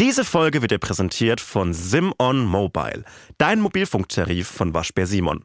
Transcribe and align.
Diese 0.00 0.24
Folge 0.24 0.62
wird 0.62 0.70
dir 0.70 0.78
präsentiert 0.78 1.40
von 1.40 1.74
Simon 1.74 2.44
Mobile, 2.44 3.04
dein 3.36 3.60
Mobilfunktarif 3.60 4.46
von 4.48 4.72
Waschbär 4.72 5.06
Simon. 5.06 5.44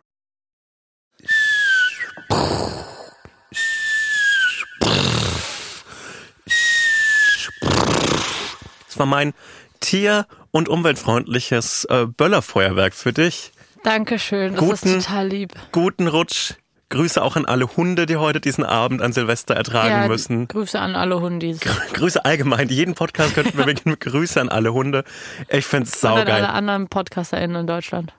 Das 8.87 8.99
war 8.99 9.05
mein 9.05 9.33
tier- 9.79 10.27
und 10.51 10.69
umweltfreundliches 10.69 11.85
äh, 11.85 12.05
Böllerfeuerwerk 12.05 12.93
für 12.93 13.13
dich. 13.13 13.51
Dankeschön, 13.83 14.53
das 14.55 14.59
Guten- 14.59 14.97
ist 14.97 15.05
total 15.07 15.27
lieb. 15.27 15.53
Guten 15.71 16.07
Rutsch. 16.07 16.53
Grüße 16.93 17.21
auch 17.21 17.35
an 17.35 17.45
alle 17.45 17.75
Hunde, 17.75 18.05
die 18.05 18.17
heute 18.17 18.39
diesen 18.39 18.63
Abend 18.63 19.01
an 19.01 19.13
Silvester 19.13 19.55
ertragen 19.55 19.89
Ja, 19.89 20.07
müssen. 20.07 20.47
Grüße 20.47 20.79
an 20.79 20.95
alle 20.95 21.19
Hundis. 21.19 21.59
Grüße 21.93 22.23
allgemein. 22.23 22.69
Jeden 22.69 22.93
Podcast 22.93 23.33
könnten 23.35 23.57
wir 23.57 23.65
beginnen 23.65 23.91
mit 23.95 23.99
Grüße 23.99 24.39
an 24.39 24.49
alle 24.49 24.73
Hunde. 24.73 25.03
Ich 25.49 25.65
find's 25.65 26.03
Und 26.03 26.09
an 26.11 26.17
alle 26.17 26.25
saugeil. 26.31 26.45
anderen 26.45 26.87
PodcasterInnen 26.87 27.61
in 27.61 27.67
Deutschland. 27.67 28.13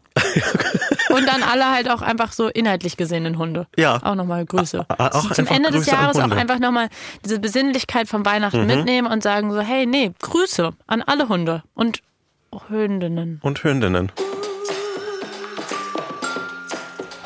Und 1.10 1.28
an 1.32 1.42
alle 1.42 1.70
halt 1.70 1.90
auch 1.90 2.02
einfach 2.02 2.32
so 2.32 2.48
inhaltlich 2.48 2.96
gesehenen 2.96 3.38
Hunde. 3.38 3.66
Ja. 3.76 4.00
Auch 4.02 4.14
nochmal 4.16 4.44
Grüße. 4.44 4.84
A- 4.88 5.06
auch 5.18 5.30
Zum 5.32 5.46
Ende 5.46 5.70
des 5.70 5.84
Grüße 5.84 5.96
an 5.96 6.02
Jahres 6.02 6.16
auch. 6.18 6.26
Mhm. 6.26 6.32
einfach 6.32 6.58
nochmal 6.58 6.88
diese 7.24 7.38
Besinnlichkeit 7.38 8.08
von 8.08 8.24
Weihnachten 8.26 8.66
mitnehmen 8.66 9.06
und 9.10 9.22
sagen 9.22 9.52
so, 9.52 9.60
hey, 9.60 9.86
nee, 9.86 10.12
Grüße 10.20 10.70
an 10.86 11.02
alle 11.02 11.28
Hunde 11.28 11.62
und 11.74 12.00
Hündinnen. 12.68 13.40
Und 13.42 13.62
Hündinnen. 13.64 14.12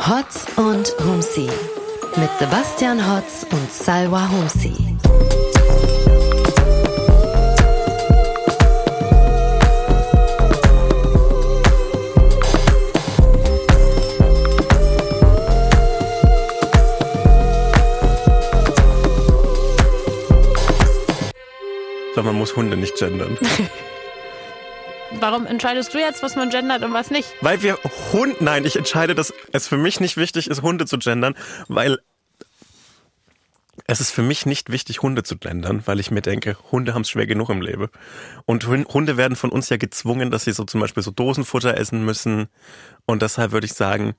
Hotz 0.06 0.46
und 0.56 0.94
Humsi. 1.04 1.50
Mit 2.16 2.30
Sebastian 2.38 2.98
Hotz 2.98 3.44
und 3.50 3.70
Salwa 3.72 4.28
Humsi. 4.30 4.72
So, 22.14 22.22
man 22.22 22.36
muss 22.36 22.54
Hunde 22.56 22.76
nicht 22.76 22.96
gendern. 22.96 23.36
Warum 25.12 25.46
entscheidest 25.46 25.94
du 25.94 25.98
jetzt, 25.98 26.22
was 26.22 26.36
man 26.36 26.50
gendert 26.50 26.82
und 26.82 26.92
was 26.92 27.10
nicht? 27.10 27.28
Weil 27.40 27.62
wir 27.62 27.78
Hund, 28.12 28.40
nein, 28.40 28.64
ich 28.64 28.76
entscheide, 28.76 29.14
dass 29.14 29.32
es 29.52 29.66
für 29.66 29.78
mich 29.78 30.00
nicht 30.00 30.16
wichtig 30.16 30.48
ist, 30.48 30.62
Hunde 30.62 30.86
zu 30.86 30.98
gendern, 30.98 31.34
weil 31.68 31.98
es 33.86 34.00
ist 34.02 34.10
für 34.10 34.22
mich 34.22 34.44
nicht 34.44 34.70
wichtig, 34.70 35.00
Hunde 35.00 35.22
zu 35.22 35.38
gendern, 35.38 35.82
weil 35.86 35.98
ich 35.98 36.10
mir 36.10 36.20
denke, 36.20 36.56
Hunde 36.70 36.92
haben 36.92 37.02
es 37.02 37.10
schwer 37.10 37.26
genug 37.26 37.48
im 37.48 37.62
Leben. 37.62 37.88
Und 38.44 38.66
Hun- 38.66 38.84
Hunde 38.86 39.16
werden 39.16 39.34
von 39.36 39.50
uns 39.50 39.70
ja 39.70 39.78
gezwungen, 39.78 40.30
dass 40.30 40.44
sie 40.44 40.52
so 40.52 40.64
zum 40.64 40.80
Beispiel 40.80 41.02
so 41.02 41.10
Dosenfutter 41.10 41.76
essen 41.78 42.04
müssen. 42.04 42.48
Und 43.06 43.22
deshalb 43.22 43.52
würde 43.52 43.64
ich 43.66 43.72
sagen, 43.72 44.14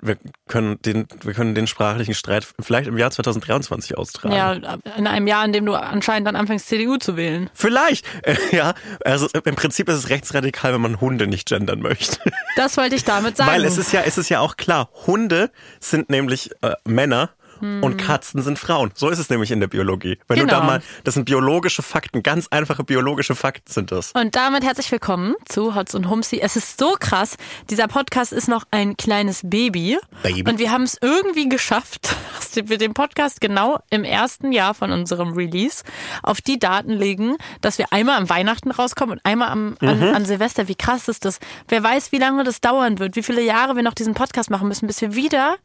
wir 0.00 0.16
können 0.48 0.80
den, 0.82 1.06
wir 1.22 1.34
können 1.34 1.54
den 1.54 1.66
sprachlichen 1.66 2.14
Streit 2.14 2.46
vielleicht 2.60 2.88
im 2.88 2.98
Jahr 2.98 3.10
2023 3.10 3.96
austragen. 3.96 4.34
Ja, 4.34 4.52
in 4.96 5.06
einem 5.06 5.26
Jahr, 5.26 5.44
in 5.44 5.52
dem 5.52 5.66
du 5.66 5.74
anscheinend 5.74 6.26
dann 6.28 6.36
anfängst, 6.36 6.68
CDU 6.68 6.96
zu 6.96 7.16
wählen. 7.16 7.50
Vielleicht, 7.54 8.06
äh, 8.22 8.36
ja. 8.56 8.74
Also 9.04 9.28
im 9.44 9.54
Prinzip 9.54 9.88
ist 9.88 9.96
es 9.96 10.08
rechtsradikal, 10.08 10.74
wenn 10.74 10.80
man 10.80 11.00
Hunde 11.00 11.26
nicht 11.26 11.48
gendern 11.48 11.80
möchte. 11.80 12.18
Das 12.56 12.76
wollte 12.76 12.96
ich 12.96 13.04
damit 13.04 13.36
sagen. 13.36 13.50
Weil 13.50 13.64
es 13.64 13.78
ist 13.78 13.92
ja, 13.92 14.02
es 14.02 14.18
ist 14.18 14.28
ja 14.28 14.40
auch 14.40 14.56
klar, 14.56 14.90
Hunde 15.06 15.50
sind 15.80 16.10
nämlich 16.10 16.50
äh, 16.62 16.72
Männer 16.84 17.30
und 17.60 17.96
Katzen 17.96 18.42
sind 18.42 18.58
Frauen. 18.58 18.90
So 18.94 19.08
ist 19.08 19.18
es 19.18 19.30
nämlich 19.30 19.50
in 19.50 19.60
der 19.60 19.66
Biologie. 19.66 20.18
Wenn 20.28 20.38
du 20.38 20.46
Genau. 20.46 20.60
da 20.60 20.64
mal, 20.64 20.82
das 21.04 21.14
sind 21.14 21.24
biologische 21.24 21.82
Fakten, 21.82 22.22
ganz 22.22 22.48
einfache 22.48 22.84
biologische 22.84 23.34
Fakten 23.34 23.72
sind 23.72 23.92
das. 23.92 24.12
Und 24.12 24.34
damit 24.36 24.64
herzlich 24.64 24.90
willkommen 24.92 25.34
zu 25.48 25.74
Hotz 25.74 25.94
und 25.94 26.08
Humsi. 26.08 26.38
Es 26.40 26.56
ist 26.56 26.78
so 26.78 26.96
krass. 26.98 27.36
Dieser 27.70 27.88
Podcast 27.88 28.32
ist 28.32 28.48
noch 28.48 28.64
ein 28.70 28.96
kleines 28.96 29.40
Baby. 29.44 29.98
Baby. 30.22 30.48
Und 30.50 30.58
wir 30.58 30.70
haben 30.70 30.82
es 30.82 30.98
irgendwie 31.00 31.48
geschafft, 31.48 32.14
dass 32.36 32.56
wir 32.68 32.78
den 32.78 32.94
Podcast 32.94 33.40
genau 33.40 33.78
im 33.90 34.04
ersten 34.04 34.52
Jahr 34.52 34.74
von 34.74 34.92
unserem 34.92 35.32
Release 35.34 35.82
auf 36.22 36.40
die 36.40 36.58
Daten 36.58 36.90
legen, 36.90 37.36
dass 37.60 37.78
wir 37.78 37.92
einmal 37.92 38.16
am 38.18 38.28
Weihnachten 38.30 38.70
rauskommen 38.70 39.18
und 39.18 39.24
einmal 39.24 39.48
am, 39.48 39.76
an, 39.80 39.98
Mhm. 39.98 40.14
an 40.14 40.24
Silvester. 40.24 40.68
Wie 40.68 40.74
krass 40.74 41.08
ist 41.08 41.24
das? 41.24 41.38
Wer 41.68 41.82
weiß, 41.82 42.12
wie 42.12 42.18
lange 42.18 42.44
das 42.44 42.60
dauern 42.60 42.98
wird, 42.98 43.16
wie 43.16 43.22
viele 43.22 43.42
Jahre 43.42 43.76
wir 43.76 43.82
noch 43.82 43.94
diesen 43.94 44.14
Podcast 44.14 44.50
machen 44.50 44.68
müssen, 44.68 44.86
bis 44.86 45.00
wir 45.00 45.14
wieder 45.14 45.56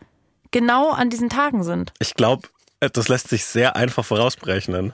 genau 0.52 0.92
an 0.92 1.10
diesen 1.10 1.30
Tagen 1.30 1.64
sind. 1.64 1.94
Ich 2.00 2.14
glaube, 2.14 2.48
das 2.80 3.08
lässt 3.08 3.30
sich 3.30 3.46
sehr 3.46 3.76
einfach 3.76 4.06
vorausberechnen. 4.06 4.94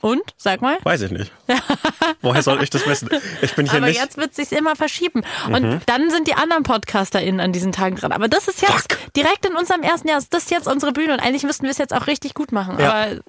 Und? 0.00 0.20
Sag 0.36 0.60
mal. 0.60 0.76
Weiß 0.82 1.00
ich 1.00 1.10
nicht. 1.10 1.32
Woher 2.20 2.42
soll 2.42 2.62
ich 2.62 2.68
das 2.68 2.86
wissen? 2.86 3.08
Ich 3.40 3.54
bin 3.54 3.64
hier 3.70 3.78
Aber 3.78 3.86
nicht. 3.86 3.98
jetzt 3.98 4.18
wird 4.18 4.34
sich's 4.34 4.52
immer 4.52 4.76
verschieben. 4.76 5.22
Und 5.46 5.80
dann 5.86 6.10
sind 6.10 6.28
die 6.28 6.34
anderen 6.34 6.62
PodcasterInnen 6.62 7.40
an 7.40 7.52
diesen 7.52 7.72
Tagen 7.72 7.96
dran. 7.96 8.12
Aber 8.12 8.28
das 8.28 8.46
ist 8.46 8.60
jetzt 8.60 8.92
Fuck. 8.92 9.12
direkt 9.14 9.46
in 9.46 9.54
unserem 9.56 9.80
ersten 9.82 10.08
Jahr. 10.08 10.20
Das 10.28 10.42
ist 10.42 10.50
jetzt 10.50 10.66
unsere 10.68 10.92
Bühne. 10.92 11.14
Und 11.14 11.20
eigentlich 11.20 11.44
müssten 11.44 11.62
wir 11.64 11.70
es 11.70 11.78
jetzt 11.78 11.94
auch 11.94 12.06
richtig 12.06 12.34
gut 12.34 12.52
machen. 12.52 12.78
Ja. 12.78 12.92
Aber 12.92 13.20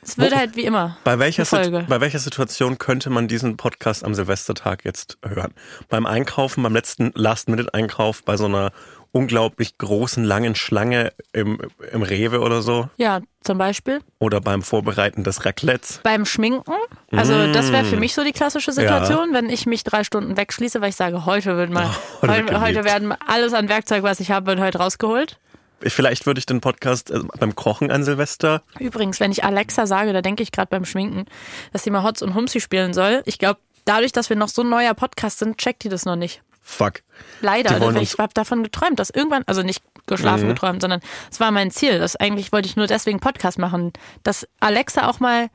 es 0.00 0.16
wird 0.18 0.30
Wo- 0.32 0.36
halt 0.36 0.54
wie 0.54 0.64
immer. 0.64 0.96
Bei 1.02 1.18
welcher, 1.18 1.44
bei 1.44 2.00
welcher 2.00 2.20
Situation 2.20 2.78
könnte 2.78 3.10
man 3.10 3.26
diesen 3.26 3.56
Podcast 3.56 4.04
am 4.04 4.14
Silvestertag 4.14 4.84
jetzt 4.84 5.18
hören? 5.26 5.52
Beim 5.88 6.06
Einkaufen, 6.06 6.62
beim 6.62 6.74
letzten 6.74 7.10
Last-Minute-Einkauf, 7.16 8.22
bei 8.22 8.36
so 8.36 8.44
einer 8.44 8.70
unglaublich 9.12 9.78
großen, 9.78 10.22
langen 10.24 10.54
Schlange 10.54 11.12
im, 11.32 11.58
im 11.92 12.02
Rewe 12.02 12.40
oder 12.40 12.62
so? 12.62 12.88
Ja, 12.96 13.20
zum 13.42 13.56
Beispiel 13.58 14.00
Oder 14.18 14.40
beim 14.40 14.62
Vorbereiten 14.62 15.24
des 15.24 15.44
Raclettes? 15.44 16.00
beim 16.02 16.26
Schminken. 16.26 16.72
Also 17.10 17.50
das 17.52 17.72
wäre 17.72 17.84
für 17.84 17.96
mich 17.96 18.14
so 18.14 18.22
die 18.24 18.32
klassische 18.32 18.72
Situation, 18.72 19.28
Ja. 19.32 19.34
wenn 19.34 19.48
ich 19.50 19.66
mich 19.66 19.84
drei 19.84 20.04
Stunden 20.04 20.36
wegschließe, 20.36 20.80
weil 20.80 20.90
ich 20.90 20.96
sage, 20.96 21.24
heute 21.24 21.56
wird 21.56 21.70
mal, 21.70 21.88
Oh, 22.22 22.28
heute 22.28 22.60
heute, 22.60 22.84
werden 22.84 23.14
alles 23.26 23.54
an 23.54 23.68
Werkzeug, 23.68 24.02
was 24.02 24.20
ich 24.20 24.30
habe, 24.30 24.46
wird 24.46 24.60
heute 24.60 24.78
rausgeholt. 24.78 25.38
Ich- 25.80 25.92
Vielleicht 25.94 26.26
würde 26.26 26.38
ich 26.40 26.46
den 26.46 26.60
Podcast 26.60 27.10
äh, 27.10 27.20
beim 27.38 27.54
Kochen 27.54 27.90
an 27.90 28.02
Silvester. 28.04 28.62
Übrigens, 28.80 29.20
wenn 29.20 29.30
ich 29.30 29.44
Alexa 29.44 29.86
sage, 29.86 30.12
da 30.12 30.22
denke 30.22 30.42
ich 30.42 30.50
gerade 30.52 30.68
beim 30.68 30.84
Schminken, 30.84 31.26
dass 31.72 31.84
sie 31.84 31.90
mal 31.90 32.02
Hotz 32.02 32.20
und 32.20 32.34
Humsi 32.34 32.60
spielen 32.60 32.92
soll. 32.92 33.22
Ich 33.26 33.38
glaube, 33.38 33.60
dadurch, 33.84 34.10
dass 34.12 34.28
wir 34.28 34.36
noch 34.36 34.48
so 34.48 34.62
ein 34.62 34.68
neuer 34.68 34.94
Podcast 34.94 35.38
sind, 35.38 35.56
checkt 35.56 35.84
die 35.84 35.88
das 35.88 36.04
noch 36.04 36.16
nicht. 36.16 36.42
Fuck. 36.70 37.00
Leider. 37.40 37.70
Also 37.70 37.98
ich 37.98 38.18
Mhm. 38.18 38.22
habe 38.22 38.34
davon 38.34 38.62
geträumt, 38.62 38.98
dass 38.98 39.08
irgendwann, 39.08 39.42
also 39.46 39.62
nicht 39.62 39.82
geschlafen 40.06 40.48
geträumt, 40.48 40.82
sondern 40.82 41.00
es 41.30 41.40
war 41.40 41.50
mein 41.50 41.70
Ziel. 41.70 41.98
Das 41.98 42.14
eigentlich 42.14 42.52
wollte 42.52 42.68
ich 42.68 42.76
nur 42.76 42.86
deswegen 42.86 43.20
Podcast 43.20 43.58
machen, 43.58 43.94
dass 44.22 44.46
Alexa 44.60 45.08
auch 45.08 45.18
mal 45.18 45.48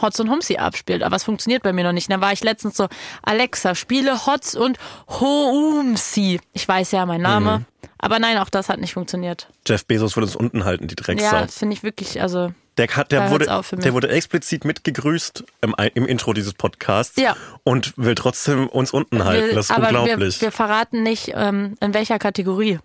Hotz 0.00 0.20
und 0.20 0.30
Humsi 0.30 0.56
abspielt. 0.56 1.02
Aber 1.02 1.16
es 1.16 1.24
funktioniert 1.24 1.64
bei 1.64 1.72
mir 1.72 1.82
noch 1.82 1.92
nicht. 1.92 2.08
Da 2.12 2.20
war 2.20 2.32
ich 2.32 2.44
letztens 2.44 2.76
so, 2.76 2.86
Alexa, 3.22 3.74
spiele 3.74 4.24
Hotz 4.26 4.54
und 4.54 4.78
Humsi. 5.20 6.40
Ich 6.52 6.66
weiß 6.68 6.92
ja 6.92 7.04
mein 7.06 7.22
Name. 7.22 7.58
Mhm. 7.58 7.64
Aber 7.98 8.20
nein, 8.20 8.38
auch 8.38 8.48
das 8.50 8.68
hat 8.68 8.78
nicht 8.78 8.92
funktioniert. 8.94 9.48
Jeff 9.66 9.84
Bezos 9.84 10.14
würde 10.16 10.26
uns 10.26 10.36
unten 10.36 10.64
halten, 10.64 10.86
die 10.86 10.94
Drecksau. 10.94 11.24
Ja, 11.36 11.42
das 11.42 11.58
finde 11.58 11.74
ich 11.74 11.82
wirklich, 11.82 12.20
also 12.22 12.52
Der, 12.78 12.88
hat, 12.88 13.10
der, 13.10 13.30
wurde, 13.30 13.46
der 13.72 13.94
wurde 13.94 14.08
explizit 14.08 14.64
mitgegrüßt 14.66 15.44
im, 15.62 15.74
im 15.94 16.06
Intro 16.06 16.34
dieses 16.34 16.52
Podcasts 16.52 17.18
Ja. 17.20 17.34
und 17.64 17.94
will 17.96 18.14
trotzdem 18.14 18.68
uns 18.68 18.90
unten 18.90 19.24
halten. 19.24 19.54
Das 19.54 19.66
ist 19.66 19.70
aber 19.70 19.86
unglaublich. 19.88 20.40
Wir, 20.40 20.48
wir 20.48 20.52
verraten 20.52 21.02
nicht, 21.02 21.32
ähm, 21.34 21.76
in 21.80 21.94
welcher 21.94 22.18
Kategorie. 22.18 22.78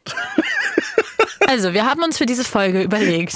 also, 1.48 1.74
wir 1.74 1.86
haben 1.86 2.04
uns 2.04 2.18
für 2.18 2.26
diese 2.26 2.44
Folge 2.46 2.82
überlegt, 2.84 3.36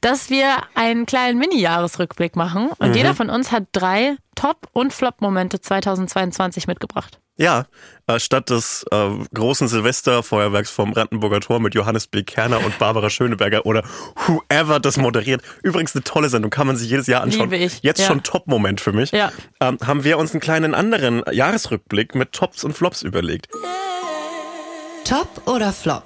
dass 0.00 0.30
wir 0.30 0.56
einen 0.74 1.06
kleinen 1.06 1.38
Mini-Jahresrückblick 1.38 2.34
machen 2.36 2.70
und 2.78 2.88
Mhm. 2.88 2.94
jeder 2.94 3.14
von 3.14 3.30
uns 3.30 3.52
hat 3.52 3.64
drei 3.72 4.16
Top- 4.34 4.68
und 4.72 4.92
Flop-Momente 4.92 5.60
2022 5.60 6.66
mitgebracht. 6.66 7.20
Ja, 7.36 7.66
äh, 8.06 8.20
statt 8.20 8.50
des 8.50 8.84
äh, 8.92 9.10
großen 9.34 9.66
Silvesterfeuerwerks 9.66 10.70
vom 10.70 10.92
Brandenburger 10.92 11.40
Tor 11.40 11.58
mit 11.58 11.74
Johannes 11.74 12.06
B. 12.06 12.22
Kerner 12.22 12.64
und 12.64 12.78
Barbara 12.78 13.10
Schöneberger 13.10 13.66
oder 13.66 13.82
whoever 14.26 14.78
das 14.78 14.96
moderiert. 14.96 15.42
Übrigens 15.62 15.96
eine 15.96 16.04
tolle 16.04 16.28
Sendung, 16.28 16.50
kann 16.50 16.68
man 16.68 16.76
sich 16.76 16.88
jedes 16.88 17.08
Jahr 17.08 17.22
anschauen. 17.22 17.50
Liebe 17.50 17.64
ich, 17.64 17.82
Jetzt 17.82 18.00
ja. 18.00 18.06
schon 18.06 18.22
Top-Moment 18.22 18.80
für 18.80 18.92
mich. 18.92 19.10
Ja. 19.10 19.32
Ähm, 19.60 19.78
haben 19.84 20.04
wir 20.04 20.18
uns 20.18 20.32
einen 20.32 20.40
kleinen 20.40 20.74
anderen 20.74 21.22
Jahresrückblick 21.32 22.14
mit 22.14 22.32
Tops 22.32 22.62
und 22.62 22.72
Flops 22.72 23.02
überlegt. 23.02 23.48
Top 25.04 25.28
oder 25.46 25.72
Flop? 25.72 26.04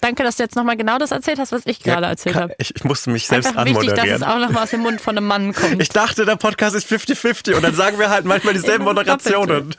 Danke, 0.00 0.22
dass 0.22 0.36
du 0.36 0.42
jetzt 0.42 0.56
nochmal 0.56 0.76
genau 0.76 0.98
das 0.98 1.10
erzählt 1.10 1.38
hast, 1.38 1.52
was 1.52 1.62
ich 1.64 1.80
gerade 1.80 2.02
Ja, 2.02 2.08
erzählt 2.10 2.36
habe. 2.36 2.54
Ich, 2.58 2.74
ich 2.76 2.84
musste 2.84 3.10
mich 3.10 3.26
selbst 3.26 3.46
Einfach 3.48 3.64
wichtig, 3.64 3.88
dass 3.90 3.98
anmoderieren. 3.98 4.22
es 4.22 4.28
auch 4.28 4.38
nochmal 4.38 4.62
aus 4.64 4.70
dem 4.70 4.80
Mund 4.80 5.00
von 5.00 5.16
einem 5.16 5.26
Mann 5.26 5.52
kommt. 5.54 5.80
Ich 5.80 5.88
dachte, 5.88 6.24
der 6.24 6.36
Podcast 6.36 6.76
ist 6.76 6.90
50-50 6.90 7.54
und 7.54 7.62
dann 7.62 7.74
sagen 7.74 7.98
wir 7.98 8.10
halt 8.10 8.24
manchmal 8.24 8.54
dieselben 8.54 8.84
Moderationen. 8.84 9.74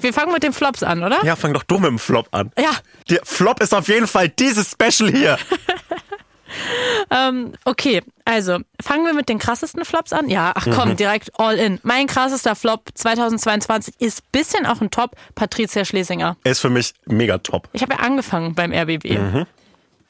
wir 0.00 0.12
fangen 0.12 0.32
mit 0.32 0.42
den 0.42 0.52
Flops 0.52 0.82
an, 0.82 1.02
oder? 1.02 1.24
Ja, 1.24 1.36
fang 1.36 1.52
doch 1.54 1.62
dumm 1.62 1.82
mit 1.82 1.90
dem 1.90 1.98
Flop 1.98 2.28
an. 2.32 2.50
Ja. 2.58 2.70
Der 3.10 3.20
Flop 3.24 3.60
ist 3.62 3.74
auf 3.74 3.88
jeden 3.88 4.06
Fall 4.06 4.28
dieses 4.28 4.70
Special 4.72 5.10
hier. 5.10 5.38
Ähm, 7.10 7.52
okay, 7.64 8.02
also 8.24 8.58
fangen 8.82 9.04
wir 9.06 9.14
mit 9.14 9.28
den 9.28 9.38
krassesten 9.38 9.84
Flops 9.84 10.12
an. 10.12 10.28
Ja, 10.28 10.52
ach 10.54 10.66
komm, 10.74 10.90
Mhm. 10.90 10.96
direkt 10.96 11.30
all 11.38 11.56
in. 11.56 11.80
Mein 11.82 12.06
krassester 12.06 12.54
Flop 12.54 12.88
2022 12.94 13.94
ist 13.98 14.30
bisschen 14.32 14.66
auch 14.66 14.80
ein 14.80 14.90
Top, 14.90 15.16
Patricia 15.34 15.84
Schlesinger. 15.84 16.36
Er 16.44 16.52
ist 16.52 16.60
für 16.60 16.70
mich 16.70 16.94
mega 17.06 17.38
top. 17.38 17.68
Ich 17.72 17.82
habe 17.82 17.94
ja 17.94 18.00
angefangen 18.00 18.54
beim 18.54 18.72
RBB. 18.72 19.18
Mhm. 19.18 19.46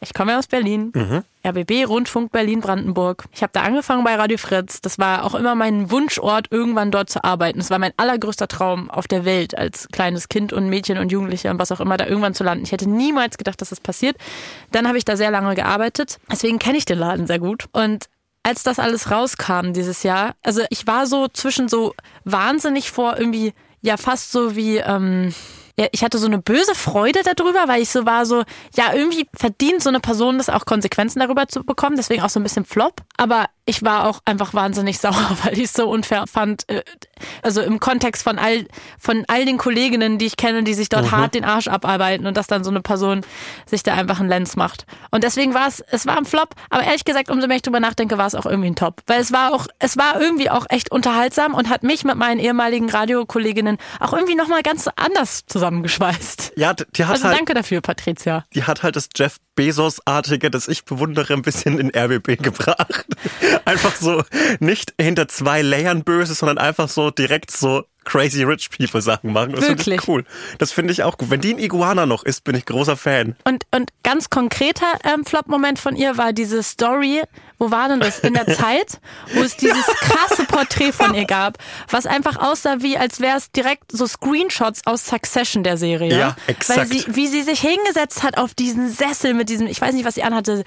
Ich 0.05 0.15
komme 0.15 0.33
ja 0.33 0.39
aus 0.39 0.47
Berlin. 0.47 0.93
RBB, 1.47 1.87
Rundfunk 1.87 2.33
Berlin-Brandenburg. 2.33 3.25
Ich 3.33 3.43
habe 3.43 3.53
da 3.53 3.63
angefangen 3.63 4.05
bei 4.05 4.15
Radio 4.15 4.39
Fritz. 4.39 4.81
Das 4.81 4.99
war 4.99 5.25
auch 5.25 5.35
immer 5.35 5.55
mein 5.55 5.91
Wunschort, 5.91 6.47
irgendwann 6.51 6.91
dort 6.91 7.11
zu 7.11 7.23
arbeiten. 7.23 7.59
Das 7.59 7.71
war 7.71 7.79
mein 7.79 7.93
allergrößter 7.97 8.49
Traum 8.49 8.91
auf 8.91 9.07
der 9.07 9.25
Welt, 9.25 9.57
als 9.57 9.89
kleines 9.93 10.29
Kind 10.29 10.53
und 10.53 10.69
Mädchen 10.69 10.99
und 10.99 11.13
Jugendlicher 11.13 11.51
und 11.51 11.59
was 11.59 11.73
auch 11.73 11.81
immer, 11.81 11.97
da 11.97 12.07
irgendwann 12.07 12.35
zu 12.35 12.45
landen. 12.45 12.65
Ich 12.65 12.73
hätte 12.73 12.89
niemals 12.89 13.37
gedacht, 13.37 13.61
dass 13.61 13.71
das 13.71 13.81
passiert. 13.81 14.17
Dann 14.73 14.89
habe 14.89 14.99
ich 14.99 15.05
da 15.05 15.17
sehr 15.17 15.31
lange 15.31 15.55
gearbeitet. 15.55 16.19
Deswegen 16.31 16.59
kenne 16.59 16.79
ich 16.79 16.85
den 16.85 16.99
Laden 16.99 17.27
sehr 17.27 17.39
gut. 17.39 17.67
Und 17.73 18.07
als 18.43 18.63
das 18.63 18.79
alles 18.79 19.11
rauskam 19.11 19.73
dieses 19.73 20.03
Jahr, 20.03 20.35
also 20.43 20.63
ich 20.71 20.87
war 20.87 21.07
so 21.07 21.29
zwischen 21.29 21.69
so 21.69 21.95
wahnsinnig 22.25 22.91
vor 22.91 23.19
irgendwie, 23.19 23.53
ja 23.81 23.97
fast 23.97 24.33
so 24.33 24.55
wie, 24.55 24.77
ähm, 24.77 25.35
ja, 25.79 25.87
ich 25.93 26.05
hatte 26.05 26.19
so 26.19 26.27
eine 26.27 26.39
böse 26.39 26.75
Freude 26.75 27.21
darüber, 27.25 27.67
weil 27.67 27.83
ich 27.83 27.91
so 27.91 28.07
war 28.07 28.27
so, 28.27 28.45
ja, 28.77 28.95
irgendwie 28.95 29.27
verdient 29.35 29.83
so 29.83 29.89
eine 29.89 30.01
Person 30.01 30.39
das 30.39 30.49
auch 30.49 30.67
Konsequenzen 30.67 31.21
darüber 31.21 31.49
zu 31.49 31.65
bekommen, 31.65 31.97
deswegen 31.97 32.23
auch 32.23 32.31
so 32.31 32.39
ein 32.39 32.45
bisschen 32.45 32.65
Flop. 32.65 33.03
Aber 33.17 33.47
ich 33.67 33.83
war 33.83 34.07
auch 34.09 34.21
einfach 34.25 34.55
wahnsinnig 34.55 34.99
sauer, 35.01 35.37
weil 35.43 35.55
ich 35.55 35.65
es 35.65 35.73
so 35.73 35.89
unfair 35.89 36.25
fand. 36.31 36.69
äh, 36.69 36.83
Also 37.43 37.63
im 37.63 37.81
Kontext 37.81 38.23
von 38.23 38.39
all, 38.39 38.67
von 38.99 39.25
all 39.29 39.45
den 39.45 39.57
Kolleginnen, 39.59 40.19
die 40.19 40.27
ich 40.27 40.37
kenne, 40.37 40.63
die 40.65 40.75
sich 40.75 40.89
dort 40.89 41.11
hart 41.11 41.35
den 41.35 41.45
Arsch 41.45 41.69
abarbeiten 41.69 42.27
und 42.27 42.37
dass 42.37 42.47
dann 42.47 42.65
so 42.65 42.71
eine 42.71 42.81
Person 42.83 43.23
sich 43.67 43.83
da 43.83 43.95
einfach 43.95 44.21
einen 44.21 44.29
Lenz 44.29 44.57
macht. 44.57 44.87
Und 45.11 45.25
deswegen 45.25 45.55
war 45.55 45.67
es, 45.69 45.81
es 45.91 46.07
war 46.07 46.17
ein 46.19 46.25
Flop, 46.25 46.55
aber 46.71 46.85
ehrlich 46.85 47.05
gesagt, 47.05 47.31
umso 47.31 47.47
mehr 47.47 47.57
ich 47.57 47.63
drüber 47.63 47.81
nachdenke, 47.81 48.19
war 48.19 48.27
es 48.27 48.35
auch 48.35 48.47
irgendwie 48.47 48.69
ein 48.71 48.77
Top. 48.77 49.01
Weil 49.07 49.21
es 49.21 49.33
war 49.33 49.53
auch, 49.55 49.67
es 49.79 49.97
war 49.97 50.21
irgendwie 50.21 50.51
auch 50.51 50.67
echt 50.69 50.91
unterhaltsam 50.91 51.55
und 51.55 51.69
hat 51.71 51.83
mich 51.83 52.05
mit 52.05 52.17
meinen 52.17 52.41
ehemaligen 52.41 52.91
Radiokolleginnen 52.91 53.79
auch 54.01 54.13
irgendwie 54.13 54.35
nochmal 54.35 54.63
ganz 54.63 54.89
anders 54.97 55.47
zusammengeschweißt. 55.47 56.53
Ja, 56.57 56.75
die 56.75 57.05
hat 57.05 57.13
Also 57.13 57.25
halt, 57.25 57.37
danke 57.39 57.55
dafür, 57.55 57.81
Patricia. 57.81 58.45
die 58.55 58.65
hat 58.65 58.83
halt 58.83 58.97
das 58.97 59.09
Jeff 59.17 59.39
Bezos-artige, 59.57 60.51
das 60.51 60.67
ich 60.69 60.85
bewundere, 60.85 61.33
ein 61.33 61.43
bisschen 61.43 61.79
in 61.79 61.91
RBB 61.97 62.43
gebracht. 62.43 63.07
Einfach 63.65 63.97
so 63.97 64.23
nicht 64.61 64.95
hinter 65.01 65.29
zwei 65.29 65.63
Layern 65.63 66.05
böse, 66.05 66.35
sondern 66.35 66.59
einfach 66.59 66.89
so 66.89 67.11
direkt 67.11 67.51
so 67.51 67.85
crazy 68.05 68.43
rich 68.43 68.71
people 68.71 69.01
Sachen 69.01 69.33
machen. 69.33 69.53
Das 69.53 69.65
finde 69.65 69.81
ich 69.81 69.87
Wirklich? 69.87 70.09
cool. 70.09 70.25
Das 70.59 70.73
finde 70.73 70.93
ich 70.93 71.03
auch 71.03 71.19
gut. 71.19 71.31
Wenn 71.31 71.41
die 71.41 71.55
ein 71.55 71.59
Iguana 71.59 72.07
noch 72.07 72.23
ist, 72.23 72.45
bin 72.45 72.55
ich 72.55 72.67
großer 72.67 72.97
Fan. 72.97 73.37
Und, 73.45 73.65
und 73.75 73.91
ganz 74.03 74.31
konkreter 74.31 74.87
ähm, 75.05 75.25
Flop-Moment 75.25 75.79
von 75.79 75.97
ihr 75.97 76.17
war 76.17 76.33
diese 76.33 76.63
Story, 76.63 77.23
wo 77.59 77.71
war 77.71 77.89
denn 77.89 78.01
das? 78.01 78.21
In 78.21 78.35
der 78.35 78.47
Zeit, 78.55 79.01
wo 79.33 79.43
es 79.43 79.57
dieses 79.57 79.87
krasse 79.87 80.45
Porträt 80.45 80.93
von 80.93 81.15
ihr 81.15 81.25
gab, 81.25 81.59
was 81.89 82.07
einfach 82.07 82.37
aussah 82.37 82.77
wie, 82.81 82.99
als 82.99 83.21
wäre 83.21 83.39
es 83.39 83.51
direkt 83.51 83.91
so 83.91 84.07
Screenshots 84.07 84.83
aus 84.87 85.07
Succession 85.07 85.65
der 85.65 85.77
Serie. 85.77 86.17
Ja, 86.17 86.37
exakt. 86.47 86.79
Weil 86.79 86.87
sie, 86.87 87.05
wie 87.09 87.29
sie 87.29 87.43
sich 87.43 87.61
hingesetzt 87.61 88.23
hat 88.23 88.39
auf 88.39 88.55
diesen 88.55 88.91
Sessel 88.91 89.35
mit 89.35 89.49
diesem, 89.49 89.67
ich 89.67 89.81
weiß 89.81 89.95
nicht, 89.95 90.05
was 90.05 90.15
sie 90.15 90.23
anhatte, 90.23 90.65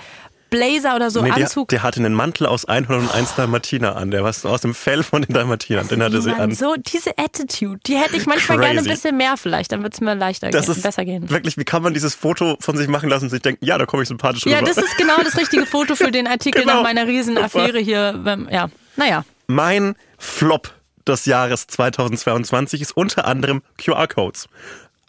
Blazer 0.49 0.95
oder 0.95 1.11
so, 1.11 1.21
Nee, 1.21 1.31
Anzug. 1.31 1.69
die 1.69 1.79
hatte 1.81 1.99
einen 1.99 2.13
Mantel 2.13 2.47
aus 2.47 2.65
101 2.65 3.35
Dalmatiner 3.35 3.95
an. 3.95 4.11
Der 4.11 4.23
war 4.23 4.31
so 4.33 4.49
aus 4.49 4.61
dem 4.61 4.73
Fell 4.73 5.03
von 5.03 5.21
den 5.23 5.33
Dalmatinern. 5.33 5.88
Den 5.88 6.01
hatte 6.03 6.21
sie 6.21 6.31
an. 6.31 6.53
so 6.53 6.75
diese 6.77 7.17
Attitude, 7.17 7.79
die 7.85 7.95
hätte 7.97 8.15
ich 8.15 8.25
manchmal 8.25 8.57
gerne 8.59 8.79
ein 8.79 8.85
Crazy. 8.85 8.89
bisschen 8.89 9.17
mehr 9.17 9.35
vielleicht, 9.38 9.71
dann 9.71 9.83
wird 9.83 9.94
es 9.94 10.01
mir 10.01 10.15
leichter 10.15 10.49
Das 10.49 10.65
gehen, 10.67 10.75
ist 10.75 10.83
besser 10.83 11.05
gehen. 11.05 11.29
wirklich, 11.29 11.57
wie 11.57 11.63
kann 11.65 11.81
man 11.83 11.94
dieses 11.94 12.15
Foto 12.15 12.57
von 12.59 12.77
sich 12.77 12.88
machen 12.88 13.09
lassen 13.09 13.25
und 13.25 13.29
sich 13.29 13.41
denken, 13.41 13.65
ja, 13.65 13.77
da 13.77 13.85
komme 13.85 14.03
ich 14.03 14.09
sympathisch 14.09 14.45
rüber. 14.45 14.55
Ja, 14.55 14.61
das 14.61 14.77
ist 14.77 14.97
genau 14.97 15.17
das 15.23 15.38
richtige 15.38 15.65
Foto 15.65 15.95
für 15.95 16.11
den 16.11 16.27
Artikel 16.27 16.61
Genau. 16.61 16.75
nach 16.75 16.83
meiner 16.83 17.07
Riesenaffäre 17.07 17.79
hier. 17.79 18.19
Ja, 18.51 18.67
naja. 18.95 19.25
Mein 19.47 19.95
Flop 20.17 20.73
des 21.07 21.25
Jahres 21.25 21.67
2022 21.67 22.81
ist 22.81 22.95
unter 22.97 23.25
anderem 23.25 23.61
QR-Codes. 23.77 24.47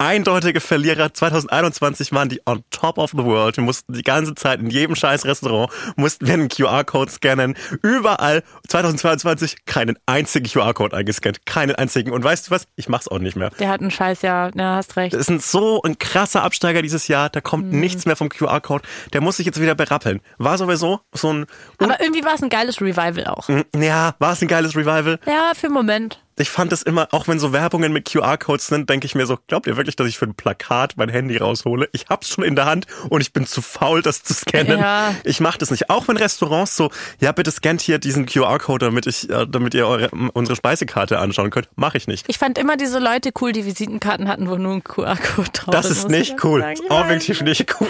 Eindeutige 0.01 0.61
Verlierer 0.61 1.13
2021 1.13 2.13
waren 2.13 2.29
die 2.29 2.41
on 2.47 2.63
top 2.71 2.99
of 2.99 3.11
the 3.11 3.25
world. 3.25 3.57
Wir 3.57 3.65
mussten 3.65 3.93
die 3.95 4.05
ganze 4.05 4.37
Zeit 4.37 4.61
in 4.61 4.71
jedem 4.71 4.95
scheiß 4.95 5.25
Restaurant, 5.25 5.73
mussten 5.97 6.25
wir 6.29 6.35
einen 6.35 6.49
QR-Code 6.49 7.11
scannen. 7.11 7.57
Überall 7.83 8.45
2022 8.69 9.65
keinen 9.67 9.99
einzigen 10.07 10.47
QR-Code 10.49 10.97
eingescannt. 10.97 11.45
Keinen 11.47 11.75
einzigen. 11.75 12.13
Und 12.13 12.23
weißt 12.23 12.47
du 12.47 12.51
was? 12.53 12.69
Ich 12.77 12.89
mach's 12.89 13.09
auch 13.09 13.19
nicht 13.19 13.35
mehr. 13.37 13.51
Der 13.59 13.71
hat 13.71 13.81
einen 13.81 13.91
Scheiß, 13.91 14.23
ja, 14.23 14.51
ja, 14.55 14.77
hast 14.77 14.95
recht. 14.97 15.15
Das 15.15 15.23
ist 15.23 15.31
ein, 15.31 15.41
so 15.41 15.83
ein 15.83 15.99
krasser 15.99 16.45
Absteiger 16.45 16.81
dieses 16.81 17.09
Jahr. 17.09 17.29
Da 17.29 17.41
kommt 17.41 17.73
Mhm. 17.73 17.81
nichts 17.81 18.07
mehr 18.07 18.15
vom 18.15 18.29
QR-Code. 18.29 18.87
Der 19.13 19.21
muss 19.21 19.39
sich 19.39 19.47
jetzt 19.47 19.61
wieder 19.61 19.75
berappeln. 19.75 20.21
War 20.39 20.59
sowieso 20.59 21.01
so 21.13 21.33
ein, 21.33 21.47
Aber 21.81 22.01
irgendwie 22.01 22.25
war 22.25 22.35
es 22.35 22.43
ein 22.43 22.51
geiles 22.51 22.81
Revival 22.81 23.27
auch. 23.27 23.49
ja, 23.77 24.15
war 24.21 24.33
es 24.33 24.41
ein 24.43 24.47
geiles 24.49 24.77
Revival? 24.77 25.19
Ja, 25.27 25.53
für 25.57 25.67
einen 25.67 25.75
Moment. 25.75 26.21
Ich 26.39 26.51
fand 26.51 26.73
es 26.73 26.83
immer, 26.83 27.09
auch 27.13 27.29
wenn 27.29 27.39
so 27.39 27.53
Werbungen 27.53 27.93
mit 27.93 28.11
QR-Codes 28.11 28.67
sind, 28.69 28.89
denke 28.89 29.07
ich 29.07 29.15
mir 29.15 29.27
so, 29.27 29.39
glaubt 29.49 29.67
ihr 29.67 29.77
wirklich, 29.77 29.97
dass 29.97 30.07
ich 30.07 30.19
für 30.19 30.25
ein 30.27 30.35
Plakat 30.35 30.95
mein 30.97 31.09
Handy 31.09 31.37
raushole? 31.37 31.89
Ich 31.93 32.07
hab's 32.09 32.29
schon 32.31 32.45
in 32.45 32.57
der 32.57 32.65
Hand 32.67 32.87
und 33.09 33.21
ich 33.21 33.33
bin 33.33 33.47
zu 33.47 33.61
faul, 33.63 34.03
das 34.03 34.23
zu 34.23 34.35
scannen. 34.35 34.79
Ja. 34.79 35.15
Ich 35.25 35.41
mach 35.41 35.57
das 35.57 35.71
nicht. 35.71 35.91
Auch 35.91 36.09
wenn 36.09 36.17
Restaurants 36.17 36.77
so, 36.77 36.91
ja, 37.21 37.33
bitte 37.33 37.51
scannt 37.51 37.81
hier 37.81 37.99
diesen 37.99 38.27
QR-Code, 38.27 38.87
damit 38.87 39.07
ich, 39.07 39.29
äh, 39.31 39.47
damit 39.49 39.75
ihr 39.75 39.87
eure, 39.87 40.11
unsere 40.33 40.57
Speisekarte 40.57 41.19
anschauen 41.19 41.51
könnt. 41.51 41.69
Mache 41.77 41.97
ich 41.99 42.07
nicht. 42.07 42.25
Ich 42.29 42.39
fand 42.39 42.59
immer 42.59 42.77
diese 42.77 42.99
Leute 42.99 43.31
cool, 43.41 43.53
die 43.53 43.65
Visitenkarten 43.67 44.29
hatten, 44.29 44.49
wo 44.49 44.57
nur 44.57 44.75
ein 44.75 44.85
QR-Code 44.85 45.51
drauf 45.53 45.73
Das 45.75 45.87
ist. 45.87 45.99
ist 45.99 46.05
muss 46.05 46.13
ich 46.13 46.31
nicht 46.33 46.45
cool. 46.45 46.61
sagen. 46.61 46.81
Objektiv 46.89 47.43
nicht 47.43 47.75
cool. 47.81 47.89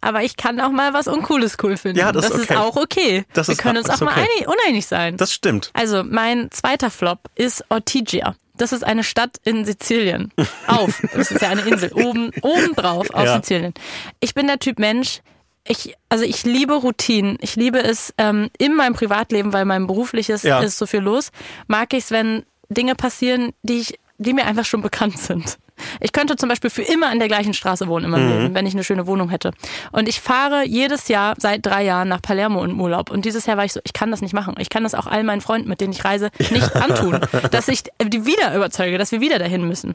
Aber 0.00 0.22
ich 0.22 0.36
kann 0.36 0.60
auch 0.60 0.70
mal 0.70 0.94
was 0.94 1.08
Uncooles 1.08 1.56
cool 1.62 1.76
finden. 1.76 1.98
Ja, 1.98 2.12
das 2.12 2.26
ist 2.26 2.34
ist 2.36 2.42
okay. 2.50 2.56
auch 2.56 2.76
okay. 2.76 3.24
Das 3.32 3.48
Wir 3.48 3.52
ist- 3.52 3.58
können 3.58 3.78
uns 3.78 3.88
ist 3.88 3.94
auch 3.96 4.00
mal 4.00 4.12
okay. 4.12 4.20
einig, 4.36 4.48
uneinig 4.48 4.86
sein. 4.86 5.16
Das 5.16 5.32
stimmt. 5.32 5.70
Also, 5.74 6.04
mein 6.04 6.50
zweiter 6.52 6.90
Flop 6.90 7.18
ist 7.34 7.64
Ortigia. 7.88 8.34
Das 8.56 8.72
ist 8.72 8.82
eine 8.84 9.04
Stadt 9.04 9.36
in 9.44 9.64
Sizilien. 9.64 10.32
Auf. 10.66 11.00
Das 11.14 11.30
ist 11.30 11.40
ja 11.40 11.48
eine 11.50 11.62
Insel. 11.62 11.92
Oben, 11.92 12.30
oben 12.42 12.74
drauf 12.74 13.10
auf 13.10 13.24
Ja. 13.24 13.36
Sizilien. 13.36 13.72
Ich 14.20 14.34
bin 14.34 14.46
der 14.46 14.58
Typ 14.58 14.78
Mensch. 14.78 15.20
Ich, 15.66 15.94
also 16.08 16.24
ich 16.24 16.44
liebe 16.44 16.74
Routinen. 16.74 17.38
Ich 17.40 17.56
liebe 17.56 17.78
es 17.82 18.12
ähm, 18.18 18.48
in 18.58 18.74
meinem 18.74 18.94
Privatleben, 18.94 19.52
weil 19.52 19.64
mein 19.64 19.86
berufliches 19.86 20.42
Ja. 20.42 20.60
ist 20.60 20.78
so 20.78 20.86
viel 20.86 21.00
los. 21.00 21.30
Mag 21.66 21.92
ich 21.92 22.04
es, 22.04 22.10
wenn 22.10 22.44
Dinge 22.68 22.94
passieren, 22.94 23.52
die 23.62 23.78
ich, 23.80 23.98
die 24.18 24.32
mir 24.32 24.46
einfach 24.46 24.64
schon 24.64 24.82
bekannt 24.82 25.18
sind. 25.18 25.58
Ich 26.00 26.12
könnte 26.12 26.36
zum 26.36 26.48
Beispiel 26.48 26.70
für 26.70 26.82
immer 26.82 27.12
in 27.12 27.18
der 27.18 27.28
gleichen 27.28 27.54
Straße 27.54 27.88
wohnen 27.88 28.06
in 28.06 28.10
meinem 28.10 28.28
Leben, 28.42 28.54
wenn 28.54 28.66
ich 28.66 28.74
eine 28.74 28.84
schöne 28.84 29.06
Wohnung 29.06 29.28
hätte. 29.30 29.52
Und 29.92 30.08
ich 30.08 30.20
fahre 30.20 30.64
jedes 30.66 31.08
Jahr 31.08 31.34
seit 31.38 31.64
drei 31.64 31.84
Jahren 31.84 32.08
nach 32.08 32.22
Palermo 32.22 32.64
im 32.64 32.80
Urlaub. 32.80 33.10
Und 33.10 33.24
dieses 33.24 33.46
Jahr 33.46 33.56
war 33.56 33.64
ich 33.64 33.72
so, 33.72 33.80
ich 33.84 33.92
kann 33.92 34.10
das 34.10 34.20
nicht 34.20 34.32
machen. 34.34 34.54
Ich 34.58 34.68
kann 34.70 34.82
das 34.82 34.94
auch 34.94 35.06
all 35.06 35.24
meinen 35.24 35.40
Freunden, 35.40 35.68
mit 35.68 35.80
denen 35.80 35.92
ich 35.92 36.04
reise, 36.04 36.30
nicht 36.50 36.74
antun. 36.76 37.20
Dass 37.50 37.68
ich 37.68 37.84
die 38.02 38.24
wieder 38.26 38.54
überzeuge, 38.54 38.98
dass 38.98 39.12
wir 39.12 39.20
wieder 39.20 39.38
dahin 39.38 39.66
müssen. 39.66 39.94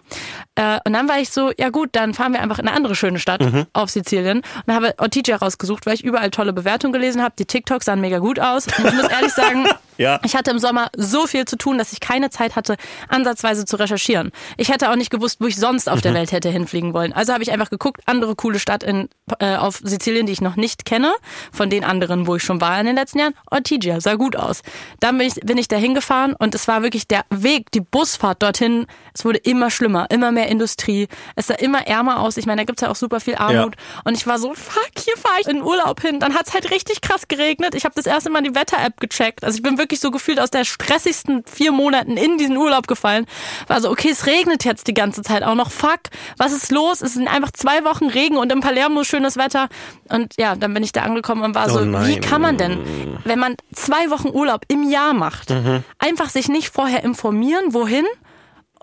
Äh, 0.55 0.79
und 0.85 0.93
dann 0.93 1.07
war 1.09 1.19
ich 1.19 1.29
so, 1.29 1.51
ja 1.57 1.69
gut, 1.69 1.89
dann 1.93 2.13
fahren 2.13 2.33
wir 2.33 2.41
einfach 2.41 2.59
in 2.59 2.67
eine 2.67 2.75
andere 2.75 2.95
schöne 2.95 3.19
Stadt 3.19 3.41
auf 3.73 3.89
Sizilien. 3.89 4.41
Und 4.65 4.73
habe 4.73 4.93
Ortigia 4.97 5.37
rausgesucht, 5.37 5.85
weil 5.85 5.95
ich 5.95 6.03
überall 6.03 6.31
tolle 6.31 6.53
Bewertungen 6.53 6.93
gelesen 6.93 7.21
habe. 7.21 7.33
Die 7.37 7.45
TikToks 7.45 7.85
sahen 7.85 8.01
mega 8.01 8.19
gut 8.19 8.39
aus. 8.39 8.67
Und 8.77 8.85
ich 8.87 8.93
muss 8.93 9.07
ehrlich 9.09 9.33
sagen, 9.33 9.65
Ja. 9.97 10.19
ich 10.23 10.35
hatte 10.35 10.49
im 10.49 10.57
Sommer 10.57 10.89
so 10.97 11.27
viel 11.27 11.45
zu 11.45 11.55
tun, 11.55 11.77
dass 11.77 11.93
ich 11.93 11.99
keine 11.99 12.31
Zeit 12.31 12.55
hatte, 12.55 12.77
ansatzweise 13.09 13.63
zu 13.65 13.75
recherchieren. 13.75 14.31
Ich 14.57 14.69
hätte 14.69 14.89
auch 14.89 14.95
nicht 14.95 15.11
gewusst, 15.11 15.37
wo 15.39 15.45
ich 15.45 15.55
sonst 15.55 15.72
auf 15.87 16.01
der 16.01 16.13
Welt 16.13 16.31
hätte 16.31 16.49
hinfliegen 16.49 16.93
wollen. 16.93 17.13
Also 17.13 17.33
habe 17.33 17.43
ich 17.43 17.51
einfach 17.51 17.69
geguckt, 17.69 18.01
andere 18.05 18.35
coole 18.35 18.59
Stadt 18.59 18.83
in, 18.83 19.09
äh, 19.39 19.55
auf 19.55 19.81
Sizilien, 19.83 20.25
die 20.25 20.33
ich 20.33 20.41
noch 20.41 20.55
nicht 20.55 20.85
kenne, 20.85 21.13
von 21.51 21.69
den 21.69 21.83
anderen, 21.83 22.27
wo 22.27 22.35
ich 22.35 22.43
schon 22.43 22.61
war 22.61 22.79
in 22.79 22.85
den 22.85 22.95
letzten 22.95 23.19
Jahren. 23.19 23.33
Ortigia, 23.49 23.99
sah 24.01 24.15
gut 24.15 24.35
aus. 24.35 24.61
Dann 24.99 25.17
bin 25.17 25.27
ich, 25.27 25.35
bin 25.35 25.57
ich 25.57 25.67
da 25.67 25.75
hingefahren 25.75 26.33
und 26.33 26.55
es 26.55 26.67
war 26.67 26.83
wirklich 26.83 27.07
der 27.07 27.25
Weg, 27.29 27.71
die 27.71 27.81
Busfahrt 27.81 28.41
dorthin, 28.43 28.85
es 29.13 29.25
wurde 29.25 29.39
immer 29.39 29.69
schlimmer, 29.69 30.07
immer 30.09 30.31
mehr 30.31 30.47
Industrie. 30.47 31.07
Es 31.35 31.47
sah 31.47 31.55
immer 31.55 31.87
ärmer 31.87 32.19
aus. 32.19 32.37
Ich 32.37 32.45
meine, 32.45 32.61
da 32.61 32.65
gibt's 32.65 32.81
ja 32.81 32.89
auch 32.89 32.95
super 32.95 33.19
viel 33.19 33.35
Armut. 33.35 33.75
Und 34.03 34.17
ich 34.17 34.27
war 34.27 34.39
so, 34.39 34.53
fuck, 34.53 34.91
hier 34.97 35.15
fahre 35.17 35.41
ich 35.41 35.47
in 35.47 35.61
Urlaub 35.61 36.01
hin. 36.01 36.19
Dann 36.19 36.35
hat's 36.35 36.53
halt 36.53 36.71
richtig 36.71 37.01
krass 37.01 37.27
geregnet. 37.27 37.75
Ich 37.75 37.85
habe 37.85 37.95
das 37.95 38.05
erste 38.05 38.29
Mal 38.29 38.41
die 38.41 38.55
Wetter-App 38.55 38.99
gecheckt. 38.99 39.43
Also 39.43 39.57
ich 39.57 39.63
bin 39.63 39.77
wirklich 39.77 39.99
so 39.99 40.11
gefühlt 40.11 40.39
aus 40.39 40.49
der 40.49 40.65
stressigsten 40.65 41.43
vier 41.45 41.71
Monaten 41.71 42.17
in 42.17 42.37
diesen 42.37 42.57
Urlaub 42.57 42.87
gefallen. 42.87 43.25
War 43.67 43.81
so, 43.81 43.89
okay, 43.89 44.09
es 44.11 44.25
regnet 44.25 44.65
jetzt 44.65 44.87
die 44.87 44.93
ganze 44.93 45.21
Zeit 45.21 45.43
auch 45.43 45.55
noch. 45.55 45.62
Fuck, 45.69 45.99
was 46.37 46.51
ist 46.51 46.71
los? 46.71 47.01
Es 47.01 47.13
sind 47.13 47.27
einfach 47.27 47.51
zwei 47.51 47.83
Wochen 47.83 48.07
Regen 48.07 48.37
und 48.37 48.51
in 48.51 48.59
Palermo 48.61 49.03
schönes 49.03 49.37
Wetter. 49.37 49.69
Und 50.09 50.33
ja, 50.37 50.55
dann 50.55 50.73
bin 50.73 50.83
ich 50.83 50.91
da 50.91 51.01
angekommen 51.01 51.43
und 51.43 51.55
war 51.55 51.67
Oh 51.67 51.73
so, 51.73 51.81
wie 51.81 51.85
nein. 51.85 52.21
kann 52.21 52.41
man 52.41 52.57
denn, 52.57 52.79
wenn 53.25 53.39
man 53.39 53.55
zwei 53.73 54.09
Wochen 54.09 54.29
Urlaub 54.29 54.61
im 54.67 54.89
Jahr 54.89 55.13
macht, 55.13 55.49
Mhm. 55.49 55.83
einfach 55.99 56.29
sich 56.29 56.47
nicht 56.49 56.69
vorher 56.69 57.03
informieren, 57.03 57.73
wohin? 57.73 58.05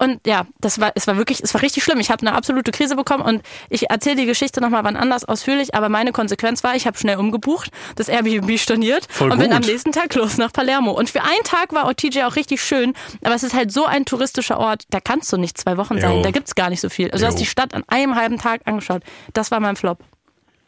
Und 0.01 0.27
ja, 0.27 0.47
das 0.61 0.81
war, 0.81 0.93
es 0.95 1.07
war 1.07 1.19
wirklich, 1.19 1.43
es 1.43 1.53
war 1.53 1.61
richtig 1.61 1.85
schlimm. 1.85 2.01
Ich 2.01 2.11
habe 2.11 2.27
eine 2.27 2.35
absolute 2.35 2.71
Krise 2.73 2.97
bekommen 2.97 3.23
und 3.23 3.43
ich 3.69 3.91
erzähle 3.91 4.17
die 4.17 4.25
Geschichte 4.25 4.63
nochmal 4.63 4.83
wann 4.83 4.97
anders 4.97 5.27
ausführlich, 5.27 5.75
aber 5.75 5.91
meine 5.91 6.13
Konsequenz 6.13 6.65
war, 6.65 6.75
ich 6.75 6.87
habe 6.87 6.97
schnell 6.97 7.19
umgebucht, 7.19 7.71
das 7.97 8.09
Airbnb 8.09 8.59
storniert 8.59 9.07
Voll 9.11 9.31
und 9.31 9.39
bin 9.39 9.49
gut. 9.51 9.57
am 9.57 9.63
nächsten 9.63 9.93
Tag 9.93 10.15
los 10.15 10.39
nach 10.39 10.53
Palermo. 10.55 10.93
Und 10.93 11.11
für 11.11 11.21
einen 11.23 11.45
Tag 11.45 11.75
war 11.75 11.85
Ortigia 11.85 12.27
auch 12.27 12.37
richtig 12.37 12.63
schön, 12.63 12.95
aber 13.23 13.35
es 13.35 13.43
ist 13.43 13.53
halt 13.53 13.73
so 13.73 13.85
ein 13.85 14.07
touristischer 14.07 14.59
Ort, 14.59 14.85
da 14.89 15.01
kannst 15.01 15.31
du 15.35 15.37
nicht 15.37 15.59
zwei 15.59 15.77
Wochen 15.77 16.01
sein, 16.01 16.17
Jo. 16.17 16.23
da 16.23 16.31
gibt's 16.31 16.55
gar 16.55 16.71
nicht 16.71 16.81
so 16.81 16.89
viel. 16.89 17.11
Also 17.11 17.25
du 17.25 17.27
hast 17.27 17.35
Jo. 17.35 17.41
die 17.41 17.47
Stadt 17.47 17.75
an 17.75 17.85
einem 17.87 18.17
halben 18.17 18.39
Tag 18.39 18.63
angeschaut. 18.65 19.03
Das 19.35 19.51
war 19.51 19.61
mein 19.61 19.77
Flop. 19.77 19.99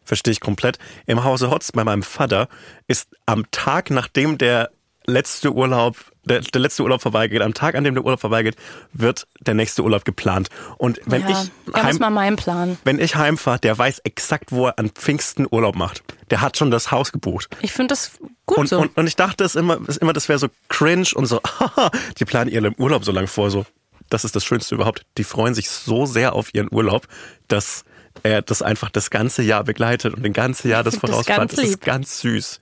Verstehe 0.05 0.33
ich 0.33 0.41
komplett. 0.41 0.79
Im 1.07 1.25
Hause 1.25 1.51
Hotz 1.51 1.73
bei 1.73 1.85
meinem 1.85 2.03
Vater 2.03 2.49
ist 2.87 3.09
am 3.25 3.51
Tag, 3.51 3.91
nachdem 3.91 4.37
der 4.37 4.71
letzte 5.07 5.53
Urlaub, 5.53 5.97
der, 6.25 6.41
der 6.41 6.61
letzte 6.61 6.83
Urlaub 6.83 7.03
vorbeigeht, 7.03 7.43
am 7.43 7.55
Tag, 7.55 7.75
an 7.75 7.85
dem 7.85 7.95
der 7.95 8.05
Urlaub 8.05 8.21
vorbeigeht, 8.21 8.57
wird 8.93 9.27
der 9.41 9.55
nächste 9.55 9.83
Urlaub 9.83 10.05
geplant. 10.05 10.49
Und 10.79 11.01
wenn 11.05 11.23
ja, 11.23 11.31
ich 11.31 11.51
das 11.73 11.83
heim, 11.83 11.97
mal 11.99 12.11
mein 12.11 12.37
Plan. 12.37 12.79
wenn 12.85 12.99
ich 12.99 13.17
heimfahre, 13.17 13.59
der 13.59 13.77
weiß 13.77 14.01
exakt, 14.01 14.53
wo 14.53 14.67
er 14.67 14.79
an 14.79 14.91
Pfingsten 14.91 15.47
Urlaub 15.51 15.77
macht. 15.77 16.03
Der 16.31 16.41
hat 16.41 16.57
schon 16.57 16.71
das 16.71 16.91
Haus 16.91 17.13
gebucht. 17.13 17.49
Ich 17.61 17.73
finde 17.73 17.89
das 17.89 18.13
gut 18.47 18.59
Und, 18.59 18.69
so. 18.69 18.79
und, 18.79 18.97
und 18.97 19.07
ich 19.07 19.17
dachte 19.17 19.45
es 19.45 19.55
immer, 19.55 19.79
es 19.87 19.97
immer 19.97 20.13
das 20.13 20.29
wäre 20.29 20.39
so 20.39 20.49
cringe 20.69 21.09
und 21.15 21.27
so, 21.27 21.41
haha, 21.43 21.91
die 22.19 22.25
planen 22.25 22.51
ihren 22.51 22.75
Urlaub 22.79 23.05
so 23.05 23.13
lang 23.13 23.27
vor, 23.27 23.51
so. 23.51 23.67
Das 24.09 24.25
ist 24.25 24.37
das 24.37 24.45
Schönste 24.45 24.75
überhaupt. 24.75 25.07
Die 25.17 25.25
freuen 25.25 25.55
sich 25.55 25.71
so 25.71 26.05
sehr 26.07 26.35
auf 26.35 26.55
ihren 26.55 26.69
Urlaub, 26.71 27.07
dass 27.49 27.85
er 28.23 28.43
das 28.43 28.63
einfach 28.63 28.91
das 28.91 29.11
ganze 29.11 29.43
Jahr 29.43 29.65
begleitet 29.65 30.15
und 30.15 30.23
den 30.23 30.33
ganze 30.33 30.69
Jahr 30.69 30.83
das 30.85 30.95
das 30.95 31.01
vorausplant. 31.01 31.51
ganz 31.51 31.55
Das 31.55 31.65
ist 31.65 31.81
ganz 31.81 32.21
süß. 32.21 32.61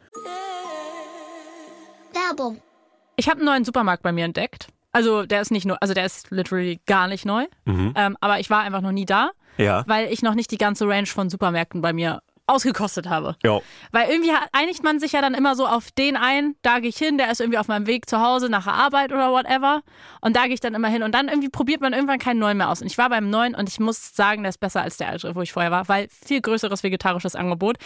Werbung. 2.30 2.60
Ich 3.16 3.28
habe 3.28 3.38
einen 3.38 3.46
neuen 3.46 3.64
Supermarkt 3.64 4.02
bei 4.02 4.12
mir 4.12 4.24
entdeckt. 4.24 4.68
Also 4.92 5.24
der 5.24 5.40
ist 5.40 5.50
nicht 5.50 5.66
nur, 5.66 5.80
also 5.82 5.94
der 5.94 6.04
ist 6.06 6.30
literally 6.30 6.80
gar 6.86 7.06
nicht 7.06 7.24
neu. 7.26 7.46
Ähm, 7.66 8.16
aber 8.20 8.40
ich 8.40 8.50
war 8.50 8.60
einfach 8.62 8.80
noch 8.80 8.92
nie 8.92 9.04
da, 9.06 9.30
Ja. 9.56 9.84
weil 9.86 10.12
ich 10.12 10.22
noch 10.22 10.34
nicht 10.34 10.50
die 10.50 10.58
ganze 10.58 10.88
Range 10.88 11.06
von 11.06 11.30
Supermärkten 11.30 11.80
bei 11.80 11.92
mir 11.92 12.22
ausgekostet 12.46 13.08
habe. 13.08 13.36
Ja. 13.44 13.60
Weil 13.92 14.10
irgendwie 14.10 14.32
einigt 14.50 14.82
man 14.82 14.98
sich 14.98 15.12
ja 15.12 15.20
dann 15.20 15.34
immer 15.34 15.54
so 15.54 15.66
auf 15.68 15.92
den 15.92 16.16
ein, 16.16 16.56
da 16.62 16.80
gehe 16.80 16.88
ich 16.88 16.96
hin, 16.96 17.16
der 17.18 17.30
ist 17.30 17.40
irgendwie 17.40 17.58
auf 17.58 17.68
meinem 17.68 17.86
Weg 17.86 18.08
zu 18.10 18.20
Hause 18.20 18.48
nach 18.48 18.64
der 18.64 18.72
Arbeit 18.74 19.12
oder 19.12 19.30
whatever. 19.30 19.82
Und 20.20 20.34
da 20.34 20.44
gehe 20.46 20.54
ich 20.54 20.60
dann 20.60 20.74
immer 20.74 20.88
hin. 20.88 21.04
Und 21.04 21.14
dann 21.14 21.28
irgendwie 21.28 21.48
probiert 21.50 21.80
man 21.80 21.92
irgendwann 21.92 22.18
keinen 22.18 22.40
neuen 22.40 22.56
mehr 22.56 22.68
aus. 22.68 22.80
Und 22.80 22.88
ich 22.88 22.98
war 22.98 23.08
beim 23.08 23.30
neuen 23.30 23.54
und 23.54 23.68
ich 23.68 23.78
muss 23.78 24.16
sagen, 24.16 24.42
der 24.42 24.50
ist 24.50 24.58
besser 24.58 24.82
als 24.82 24.96
der 24.96 25.08
alte, 25.10 25.36
wo 25.36 25.42
ich 25.42 25.52
vorher 25.52 25.70
war, 25.70 25.88
weil 25.88 26.08
viel 26.08 26.40
größeres 26.40 26.82
vegetarisches 26.82 27.36
Angebot. 27.36 27.76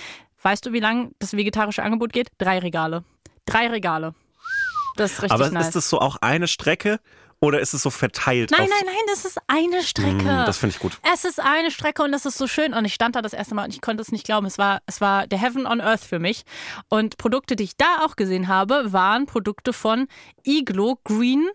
Weißt 0.41 0.65
du, 0.65 0.73
wie 0.73 0.81
lang 0.81 1.11
das 1.19 1.37
vegetarische 1.37 1.83
Angebot 1.83 2.15
geht? 2.15 2.29
Drei 2.39 2.59
Regale. 2.61 3.05
Drei 3.45 3.67
Regale. 3.69 4.15
Das 4.97 5.13
ist 5.13 5.23
richtig 5.23 5.33
Aber 5.33 5.51
nice. 5.51 5.69
ist 5.69 5.77
das 5.77 5.89
so 5.89 6.01
auch 6.01 6.17
eine 6.21 6.49
Strecke 6.49 7.01
oder 7.41 7.61
ist 7.61 7.75
es 7.75 7.83
so 7.83 7.91
verteilt? 7.91 8.51
Nein, 8.51 8.69
nein, 8.69 8.87
nein, 8.87 8.95
das 9.09 9.25
ist 9.25 9.39
eine 9.49 9.83
Strecke. 9.83 10.25
Mm, 10.25 10.47
das 10.47 10.57
finde 10.57 10.75
ich 10.75 10.81
gut. 10.81 10.99
Es 11.13 11.25
ist 11.25 11.41
eine 11.41 11.71
Strecke 11.71 12.03
und 12.03 12.15
es 12.15 12.25
ist 12.25 12.39
so 12.39 12.47
schön. 12.47 12.73
Und 12.73 12.85
ich 12.85 12.95
stand 12.95 13.17
da 13.17 13.23
das 13.23 13.33
erste 13.33 13.55
Mal 13.55 13.65
und 13.65 13.75
ich 13.75 13.81
konnte 13.81 14.03
es 14.03 14.13
nicht 14.13 14.25
glauben. 14.25 14.47
Es 14.47 14.57
war, 14.57 14.81
es 14.87 15.01
war 15.01 15.27
der 15.27 15.39
Heaven 15.39 15.67
on 15.67 15.81
Earth 15.81 16.05
für 16.05 16.19
mich. 16.19 16.45
Und 16.89 17.19
Produkte, 17.19 17.57
die 17.57 17.65
ich 17.65 17.77
da 17.77 18.05
auch 18.05 18.17
gesehen 18.17 18.49
habe, 18.49 18.93
waren 18.93 19.27
Produkte 19.27 19.73
von 19.73 20.07
Iglo 20.45 20.99
Green. 21.05 21.49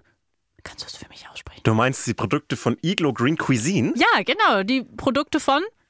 Kannst 0.64 0.84
du 0.84 0.88
es 0.88 0.98
für 0.98 1.08
mich 1.10 1.28
aussprechen? 1.32 1.62
Du 1.64 1.74
meinst 1.74 2.06
die 2.06 2.14
Produkte 2.14 2.56
von 2.56 2.78
Iglo 2.84 3.14
Green 3.14 3.38
Cuisine? 3.38 3.94
Ja, 3.96 4.24
genau. 4.24 4.64
Die 4.64 4.84
Produkte 4.84 5.40
von. 5.40 5.64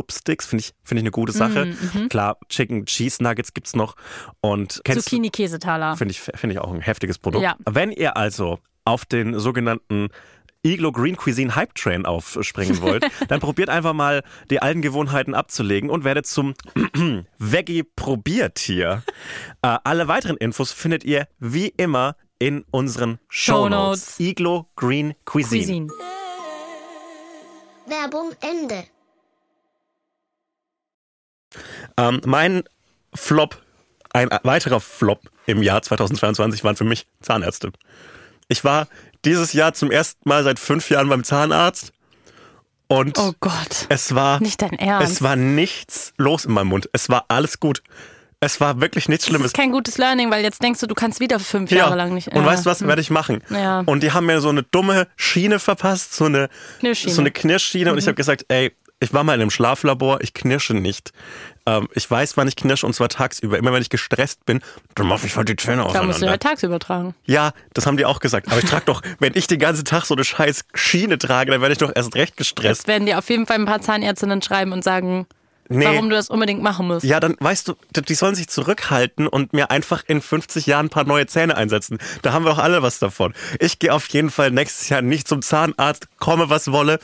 Blubsticks, 0.00 0.46
finde 0.46 0.64
ich, 0.64 0.72
finde 0.82 1.00
ich 1.00 1.04
eine 1.04 1.10
gute 1.10 1.32
Sache. 1.32 1.66
Mhm. 1.66 2.08
Klar, 2.08 2.38
Chicken 2.48 2.86
Cheese 2.86 3.22
Nuggets 3.22 3.52
gibt's 3.52 3.76
noch. 3.76 3.96
Und 4.40 4.80
Zucchini-Käsetaler. 4.86 5.96
finde 5.96 6.12
ich, 6.12 6.20
finde 6.20 6.54
ich 6.54 6.60
auch 6.60 6.72
ein 6.72 6.80
heftiges 6.80 7.18
Produkt. 7.18 7.44
Ja. 7.44 7.56
Wenn 7.68 7.92
ihr 7.92 8.16
also 8.16 8.58
auf 8.84 9.04
den 9.04 9.38
sogenannten 9.38 10.08
Iglo 10.62 10.92
Green 10.92 11.16
Cuisine 11.16 11.54
Hype 11.54 11.74
Train 11.74 12.04
aufspringen 12.04 12.80
wollt, 12.82 13.06
dann 13.28 13.40
probiert 13.40 13.68
einfach 13.68 13.92
mal 13.92 14.22
die 14.50 14.60
alten 14.60 14.82
Gewohnheiten 14.82 15.34
abzulegen 15.34 15.90
und 15.90 16.04
werdet 16.04 16.26
zum 16.26 16.54
Veggie 17.38 17.82
Probiertier. 17.82 19.02
Äh, 19.62 19.78
alle 19.84 20.08
weiteren 20.08 20.36
Infos 20.36 20.72
findet 20.72 21.04
ihr 21.04 21.28
wie 21.38 21.68
immer 21.68 22.16
in 22.38 22.64
unseren 22.70 23.18
Shownotes. 23.28 24.16
Shownotes. 24.16 24.20
Iglo 24.20 24.66
Green 24.76 25.14
Cuisine. 25.24 25.86
Cuisine. 25.86 25.88
Werbung 27.86 28.32
Ende. 28.40 28.84
Ähm, 31.96 32.20
mein 32.24 32.62
Flop, 33.14 33.60
ein 34.12 34.28
weiterer 34.42 34.80
Flop 34.80 35.20
im 35.46 35.62
Jahr 35.62 35.82
2022 35.82 36.64
waren 36.64 36.76
für 36.76 36.84
mich 36.84 37.06
Zahnärzte. 37.20 37.70
Ich 38.48 38.64
war 38.64 38.88
dieses 39.24 39.52
Jahr 39.52 39.74
zum 39.74 39.90
ersten 39.90 40.28
Mal 40.28 40.42
seit 40.44 40.58
fünf 40.58 40.90
Jahren 40.90 41.08
beim 41.08 41.24
Zahnarzt 41.24 41.92
und 42.88 43.18
Oh 43.18 43.32
Gott. 43.40 43.86
es 43.88 44.14
war 44.14 44.40
Nicht 44.40 44.62
dein 44.62 44.72
Ernst. 44.72 45.12
es 45.12 45.22
war 45.22 45.36
nichts 45.36 46.12
los 46.16 46.44
in 46.44 46.52
meinem 46.52 46.68
Mund. 46.68 46.88
Es 46.92 47.08
war 47.08 47.26
alles 47.28 47.60
gut. 47.60 47.82
Es 48.42 48.58
war 48.58 48.80
wirklich 48.80 49.06
nichts 49.08 49.26
Das 49.26 49.30
Schlimmes. 49.30 49.46
ist 49.48 49.54
kein 49.56 49.70
gutes 49.70 49.98
Learning, 49.98 50.30
weil 50.30 50.42
jetzt 50.42 50.62
denkst 50.62 50.80
du, 50.80 50.86
du 50.86 50.94
kannst 50.94 51.20
wieder 51.20 51.38
fünf 51.38 51.70
Jahre 51.70 51.94
lang 51.94 52.14
nicht. 52.14 52.28
Und 52.28 52.36
Ja. 52.36 52.46
weißt 52.46 52.64
du 52.64 52.70
was, 52.70 52.80
werde 52.86 53.02
ich 53.02 53.10
machen. 53.10 53.42
Ja. 53.50 53.80
Und 53.84 54.02
die 54.02 54.12
haben 54.12 54.24
mir 54.24 54.40
so 54.40 54.48
eine 54.48 54.62
dumme 54.62 55.08
Schiene 55.16 55.58
verpasst, 55.58 56.14
so 56.14 56.24
eine 56.24 56.48
Knirschschiene. 56.78 57.12
So 57.14 57.20
eine 57.20 57.30
Knirschschiene. 57.32 57.90
Und 57.90 57.96
Mhm. 57.96 57.98
ich 57.98 58.06
habe 58.06 58.14
gesagt, 58.14 58.46
ey, 58.48 58.74
ich 59.00 59.12
war 59.14 59.24
mal 59.24 59.34
in 59.34 59.40
einem 59.40 59.50
Schlaflabor, 59.50 60.20
ich 60.20 60.34
knirsche 60.34 60.74
nicht. 60.74 61.12
Ähm, 61.66 61.88
ich 61.94 62.08
weiß, 62.10 62.36
wann 62.36 62.46
ich 62.48 62.56
knirsche 62.56 62.86
und 62.86 62.92
zwar 62.94 63.08
tagsüber. 63.08 63.58
Immer 63.58 63.72
wenn 63.72 63.82
ich 63.82 63.90
gestresst 63.90 64.44
bin, 64.46 64.60
dann 64.94 65.06
mache 65.06 65.26
ich 65.26 65.36
halt 65.36 65.48
die 65.48 65.56
Zähne 65.56 65.78
Da 65.78 65.84
musst 65.84 65.96
du 65.96 66.00
auseinander. 66.00 66.26
ja 66.32 66.36
tagsüber 66.36 66.78
tragen. 66.78 67.14
Ja, 67.24 67.52
das 67.74 67.86
haben 67.86 67.96
die 67.96 68.04
auch 68.04 68.20
gesagt. 68.20 68.48
Aber 68.48 68.58
ich 68.58 68.66
trage 68.66 68.84
doch, 68.86 69.02
wenn 69.18 69.32
ich 69.34 69.46
den 69.46 69.58
ganzen 69.58 69.84
Tag 69.84 70.04
so 70.04 70.14
eine 70.14 70.24
scheiß 70.24 70.64
Schiene 70.74 71.18
trage, 71.18 71.50
dann 71.50 71.60
werde 71.60 71.72
ich 71.72 71.78
doch 71.78 71.92
erst 71.94 72.14
recht 72.14 72.36
gestresst. 72.36 72.82
Jetzt 72.82 72.88
werden 72.88 73.06
dir 73.06 73.18
auf 73.18 73.28
jeden 73.30 73.46
Fall 73.46 73.56
ein 73.58 73.66
paar 73.66 73.80
Zahnärztinnen 73.80 74.42
schreiben 74.42 74.72
und 74.72 74.84
sagen, 74.84 75.26
Nee. 75.72 75.84
warum 75.84 76.10
du 76.10 76.16
das 76.16 76.28
unbedingt 76.30 76.60
machen 76.64 76.88
musst. 76.88 77.04
Ja, 77.04 77.20
dann 77.20 77.36
weißt 77.38 77.68
du, 77.68 77.74
die 78.02 78.14
sollen 78.16 78.34
sich 78.34 78.48
zurückhalten 78.48 79.28
und 79.28 79.52
mir 79.52 79.70
einfach 79.70 80.02
in 80.04 80.20
50 80.20 80.66
Jahren 80.66 80.86
ein 80.86 80.90
paar 80.90 81.04
neue 81.04 81.26
Zähne 81.28 81.56
einsetzen. 81.56 81.98
Da 82.22 82.32
haben 82.32 82.44
wir 82.44 82.50
auch 82.50 82.58
alle 82.58 82.82
was 82.82 82.98
davon. 82.98 83.34
Ich 83.60 83.78
gehe 83.78 83.94
auf 83.94 84.08
jeden 84.08 84.30
Fall 84.30 84.50
nächstes 84.50 84.88
Jahr 84.88 85.00
nicht 85.00 85.28
zum 85.28 85.42
Zahnarzt, 85.42 86.08
komme 86.18 86.50
was 86.50 86.72
wolle. 86.72 86.98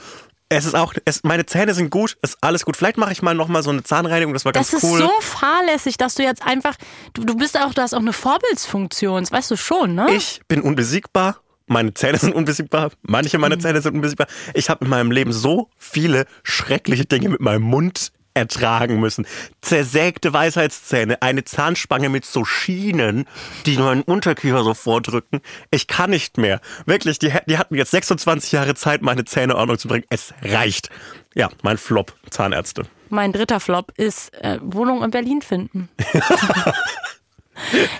Es 0.48 0.64
ist 0.64 0.74
auch, 0.76 0.94
es, 1.04 1.24
meine 1.24 1.44
Zähne 1.44 1.74
sind 1.74 1.90
gut, 1.90 2.16
ist 2.22 2.38
alles 2.40 2.64
gut. 2.64 2.76
Vielleicht 2.76 2.98
mache 2.98 3.10
ich 3.10 3.20
mal 3.20 3.34
noch 3.34 3.48
mal 3.48 3.62
so 3.64 3.70
eine 3.70 3.82
Zahnreinigung, 3.82 4.32
das 4.32 4.44
war 4.44 4.52
ganz 4.52 4.70
Das 4.70 4.82
ist 4.82 4.88
cool. 4.88 5.00
so 5.00 5.10
fahrlässig, 5.20 5.96
dass 5.96 6.14
du 6.14 6.22
jetzt 6.22 6.42
einfach, 6.42 6.76
du, 7.14 7.24
du 7.24 7.36
bist 7.36 7.58
auch, 7.58 7.74
du 7.74 7.82
hast 7.82 7.94
auch 7.94 7.98
eine 8.00 8.12
Vorbildsfunktion, 8.12 9.22
das 9.24 9.32
weißt 9.32 9.50
du 9.50 9.56
schon, 9.56 9.94
ne? 9.96 10.06
Ich 10.14 10.40
bin 10.48 10.60
unbesiegbar. 10.62 11.38
Meine 11.66 11.92
Zähne 11.94 12.18
sind 12.20 12.32
unbesiegbar. 12.34 12.92
Manche 13.02 13.38
Mhm. 13.38 13.40
meiner 13.42 13.58
Zähne 13.58 13.80
sind 13.82 13.94
unbesiegbar. 13.96 14.28
Ich 14.54 14.70
habe 14.70 14.84
in 14.84 14.90
meinem 14.90 15.10
Leben 15.10 15.32
so 15.32 15.68
viele 15.78 16.26
schreckliche 16.44 17.06
Dinge 17.06 17.28
mit 17.28 17.40
meinem 17.40 17.62
Mund 17.62 18.12
ertragen 18.36 19.00
müssen. 19.00 19.26
Zersägte 19.62 20.32
Weisheitszähne, 20.32 21.20
eine 21.22 21.44
Zahnspange 21.44 22.08
mit 22.08 22.24
so 22.24 22.44
Schienen, 22.44 23.26
die 23.64 23.76
nur 23.76 23.90
einen 23.90 24.02
Unterkiefer 24.02 24.62
so 24.62 24.74
vordrücken. 24.74 25.40
Ich 25.70 25.86
kann 25.88 26.10
nicht 26.10 26.38
mehr. 26.38 26.60
Wirklich, 26.84 27.18
die, 27.18 27.32
die 27.46 27.58
hatten 27.58 27.74
jetzt 27.74 27.90
26 27.90 28.52
Jahre 28.52 28.74
Zeit, 28.74 29.02
meine 29.02 29.24
Zähne 29.24 29.54
in 29.54 29.58
Ordnung 29.58 29.78
zu 29.78 29.88
bringen. 29.88 30.04
Es 30.10 30.34
reicht. 30.42 30.90
Ja, 31.34 31.48
mein 31.62 31.78
Flop, 31.78 32.14
Zahnärzte. 32.30 32.84
Mein 33.08 33.32
dritter 33.32 33.60
Flop 33.60 33.92
ist 33.96 34.32
äh, 34.42 34.58
Wohnung 34.62 35.02
in 35.02 35.10
Berlin 35.10 35.42
finden. 35.42 35.88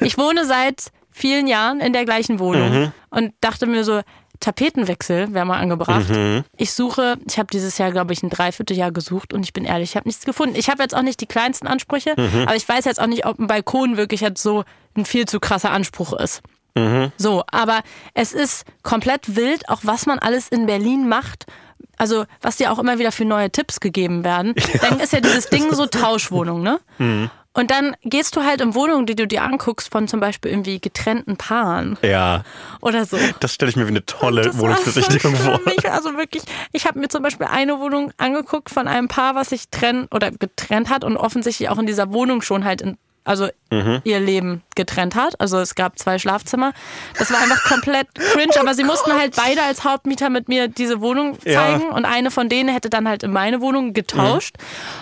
ich 0.01 0.19
wohne 0.19 0.47
seit 0.47 0.87
vielen 1.11 1.47
Jahren 1.47 1.81
in 1.81 1.93
der 1.93 2.05
gleichen 2.05 2.39
Wohnung 2.39 2.71
Mhm. 2.71 2.93
und 3.11 3.33
dachte 3.41 3.67
mir 3.67 3.85
so, 3.85 4.03
Tapetenwechsel 4.41 5.33
wäre 5.35 5.45
mal 5.45 5.59
angebracht. 5.59 6.09
Mhm. 6.09 6.45
Ich 6.57 6.73
suche, 6.73 7.17
ich 7.29 7.39
habe 7.39 7.49
dieses 7.53 7.79
Jahr, 7.79 7.91
glaube 7.93 8.13
ich, 8.13 8.23
ein 8.23 8.31
Dreivierteljahr 8.31 8.93
gesucht 8.93 9.33
und 9.33 9.43
ich 9.45 9.53
bin 9.53 9.65
ehrlich, 9.65 9.91
ich 9.91 9.97
habe 9.97 10.09
nichts 10.09 10.25
gefunden. 10.25 10.57
Ich 10.57 10.69
habe 10.71 10.83
jetzt 10.83 10.95
auch 10.95 11.03
nicht 11.03 11.21
die 11.21 11.27
kleinsten 11.27 11.67
Ansprüche, 11.67 12.15
Mhm. 12.17 12.43
aber 12.43 12.57
ich 12.57 12.69
weiß 12.69 12.85
jetzt 12.85 13.01
auch 13.01 13.07
nicht, 13.07 13.27
ob 13.27 13.39
ein 13.39 13.47
Balkon 13.47 13.97
wirklich 13.97 14.21
jetzt 14.21 14.43
so 14.43 14.65
ein 14.97 15.05
viel 15.05 15.27
zu 15.27 15.41
krasser 15.41 15.71
Anspruch 15.71 16.13
ist. 16.15 16.43
Mhm. 16.75 17.13
So, 17.17 17.43
aber 17.51 17.81
es 18.15 18.33
ist 18.33 18.65
komplett 18.83 19.37
wild, 19.37 19.69
auch 19.69 19.81
was 19.83 20.07
man 20.07 20.19
alles 20.19 20.49
in 20.49 20.67
Berlin 20.67 21.09
macht. 21.09 21.47
also 21.99 22.27
was 22.43 22.57
dir 22.57 22.71
auch 22.73 22.79
immer 22.79 22.99
wieder 22.99 23.11
für 23.13 23.25
neue 23.25 23.51
Tipps 23.51 23.81
gegeben 23.81 24.23
werden, 24.25 24.55
dann 24.83 25.01
ist 25.01 25.13
ja 25.15 25.21
dieses 25.21 25.49
Ding 25.49 25.73
so 25.73 25.87
Tauschwohnung, 25.87 26.63
ne? 26.63 26.79
Mhm. 26.99 27.31
Und 27.57 27.71
dann 27.71 27.97
gehst 28.03 28.37
du 28.37 28.43
halt 28.45 28.61
in 28.61 28.75
Wohnungen, 28.75 29.07
die 29.07 29.17
du 29.17 29.27
dir 29.27 29.43
anguckst, 29.43 29.91
von 29.91 30.07
zum 30.09 30.21
Beispiel 30.21 30.51
irgendwie 30.51 30.79
getrennten 30.81 31.37
Paaren 31.37 31.97
Ja, 32.03 32.45
oder 32.83 33.05
so. 33.07 33.17
das 33.41 33.55
stelle 33.55 33.71
ich 33.71 33.77
mir 33.77 33.87
wie 33.87 33.91
eine 33.91 34.05
tolle 34.05 34.57
Wohnungsbesichtigung 34.59 35.35
so 35.37 35.43
vor. 35.45 35.61
also 35.91 36.17
wirklich, 36.17 36.43
ich 36.73 36.87
habe 36.87 36.99
mir 36.99 37.09
zum 37.09 37.23
Beispiel 37.23 37.47
eine 37.47 37.81
Wohnung 37.81 38.13
angeguckt 38.19 38.69
von 38.71 38.87
einem 38.87 39.09
Paar, 39.09 39.35
was 39.35 39.49
sich 39.51 39.71
trennt 39.71 40.15
oder 40.15 40.31
getrennt 40.31 40.91
hat 40.91 41.03
und 41.03 41.17
offensichtlich 41.17 41.69
auch 41.71 41.79
in 41.79 41.87
dieser 41.87 42.13
Wohnung 42.13 42.43
schon 42.43 42.65
halt 42.65 42.83
in, 42.83 42.99
also 43.27 43.49
Mhm. 43.71 44.01
ihr 44.05 44.21
Leben 44.21 44.63
getrennt 44.77 45.15
hat. 45.17 45.41
Also 45.41 45.59
es 45.59 45.75
gab 45.75 45.99
zwei 45.99 46.19
Schlafzimmer. 46.19 46.73
Das 47.19 47.31
war 47.33 47.41
einfach 47.41 47.65
komplett 47.65 48.07
cringe, 48.15 48.55
aber 48.61 48.75
sie 48.75 48.85
mussten 48.85 49.13
halt 49.13 49.35
beide 49.37 49.63
als 49.63 49.85
Hauptmieter 49.85 50.31
mit 50.31 50.49
mir 50.49 50.69
diese 50.69 51.01
Wohnung 51.01 51.37
Ja. 51.45 51.61
zeigen 51.61 51.89
und 51.91 52.05
eine 52.05 52.31
von 52.31 52.49
denen 52.49 52.69
hätte 52.69 52.89
dann 52.91 53.09
halt 53.09 53.23
in 53.25 53.33
meine 53.33 53.61
Wohnung 53.61 53.93
getauscht. 53.93 54.55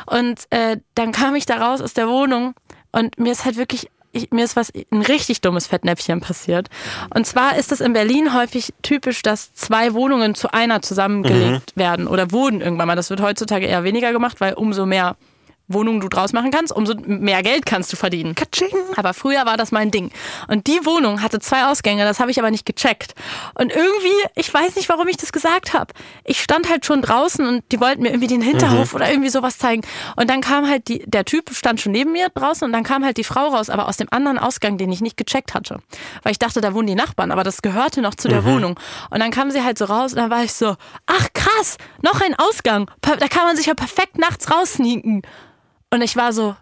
Und 0.07 0.41
äh, 0.51 0.79
dann 0.95 1.13
kam 1.13 1.35
ich 1.37 1.45
da 1.47 1.57
raus 1.59 1.81
aus 1.83 1.93
der 1.95 2.09
Wohnung 2.09 2.55
und 2.93 3.19
mir 3.19 3.33
ist 3.33 3.45
halt 3.45 3.57
wirklich 3.57 3.89
ich, 4.17 4.31
mir 4.31 4.45
ist 4.45 4.55
was 4.55 4.73
ein 4.93 5.03
richtig 5.03 5.41
dummes 5.41 5.67
Fettnäpfchen 5.67 6.21
passiert. 6.21 6.69
Und 7.13 7.27
zwar 7.27 7.57
ist 7.57 7.73
es 7.73 7.81
in 7.81 7.93
Berlin 7.93 8.33
häufig 8.33 8.73
typisch, 8.83 9.23
dass 9.23 9.53
zwei 9.55 9.93
Wohnungen 9.93 10.37
zu 10.37 10.53
einer 10.55 10.83
zusammengelegt 10.83 11.77
werden 11.77 12.07
oder 12.07 12.31
wurden 12.31 12.61
irgendwann 12.61 12.87
mal. 12.87 12.95
Das 12.95 13.11
wird 13.11 13.21
heutzutage 13.21 13.67
eher 13.67 13.83
weniger 13.83 14.13
gemacht, 14.13 14.41
weil 14.41 14.55
umso 14.55 14.87
mehr 14.87 15.17
Wohnungen 15.67 16.01
du 16.01 16.09
draus 16.09 16.33
machen 16.33 16.51
kannst, 16.51 16.73
umso 16.73 16.95
mehr 17.07 17.43
Geld 17.43 17.65
kannst 17.65 17.93
du 17.93 17.97
verdienen. 17.97 18.35
Aber 18.97 19.15
früher 19.15 19.47
war 19.47 19.57
das 19.57 19.73
mein 19.73 19.91
Ding. 19.91 20.11
Und 20.49 20.67
die 20.67 20.85
Wohnung 20.85 21.23
hatte 21.23 21.41
zwei 21.41 21.67
Ausgänge, 21.67 22.05
das 22.05 22.21
habe 22.21 22.31
ich 22.31 22.39
aber 22.39 22.51
nicht 22.51 22.67
gecheckt. 22.67 23.15
Und 23.55 23.73
irgendwie, 23.73 24.29
ich 24.35 24.53
weiß 24.53 24.77
nicht, 24.77 24.89
warum 24.89 25.09
ich 25.09 25.17
das 25.17 25.33
gesagt 25.33 25.73
habe. 25.73 25.93
Ich 26.25 26.43
stand 26.43 26.69
halt 26.69 26.85
schon 26.85 27.01
draußen 27.01 27.47
und 27.47 27.65
die 27.73 27.81
wollten 27.81 28.03
mir 28.03 28.09
irgendwie 28.11 28.27
den 28.27 28.43
Hinterhof 28.43 28.95
oder 28.95 29.09
irgendwie 29.11 29.31
sowas 29.31 29.59
zeigen. 29.59 29.83
Und 30.17 30.29
dann 30.29 30.43
kam 30.43 30.69
halt 30.69 30.89
die, 30.89 31.03
der 31.07 31.25
Typ 31.25 31.51
stand 31.55 31.81
schon 31.81 31.93
neben 31.93 32.13
mir 32.13 32.29
draußen 32.29 32.67
und 32.67 32.73
dann 32.73 32.85
kam 32.85 33.05
halt 33.05 33.17
die 33.17 33.25
Frau 33.25 33.49
raus, 33.49 33.71
aber 33.71 33.89
aus 33.89 33.97
dem 33.97 34.09
anderen 34.11 34.39
Ausgang, 34.39 34.77
den 34.77 34.93
ich 34.93 35.01
nicht 35.01 35.17
gecheckt 35.17 35.55
hatte. 35.55 35.79
Weil 36.23 36.33
ich 36.33 36.39
dachte, 36.39 36.61
da 36.61 36.75
wohnen 36.75 36.87
die 36.87 36.95
Nachbarn, 36.95 37.31
aber 37.31 37.45
das 37.45 37.63
gehörte 37.63 38.03
noch 38.03 38.15
zu 38.15 38.29
der 38.29 38.45
Wohnung. 38.45 38.79
Und 39.11 39.21
dann 39.21 39.31
kam 39.31 39.51
sie 39.51 39.63
halt 39.63 39.79
so 39.79 39.87
raus 39.87 40.13
und 40.13 40.19
dann 40.19 40.31
war 40.31 40.45
ich 40.45 40.53
so, 40.53 40.77
ach 41.07 41.29
krass, 41.33 41.79
noch 42.03 42.21
ein 42.21 42.35
Ausgang. 42.35 42.91
Da 43.01 43.29
kann 43.29 43.45
man 43.45 43.57
sich 43.57 43.67
ja 43.67 43.75
perfekt 43.75 44.19
nachts 44.19 44.51
raussneaken. 44.51 45.23
Und 45.95 46.03
ich 46.03 46.17
war 46.17 46.33
so, 46.33 46.57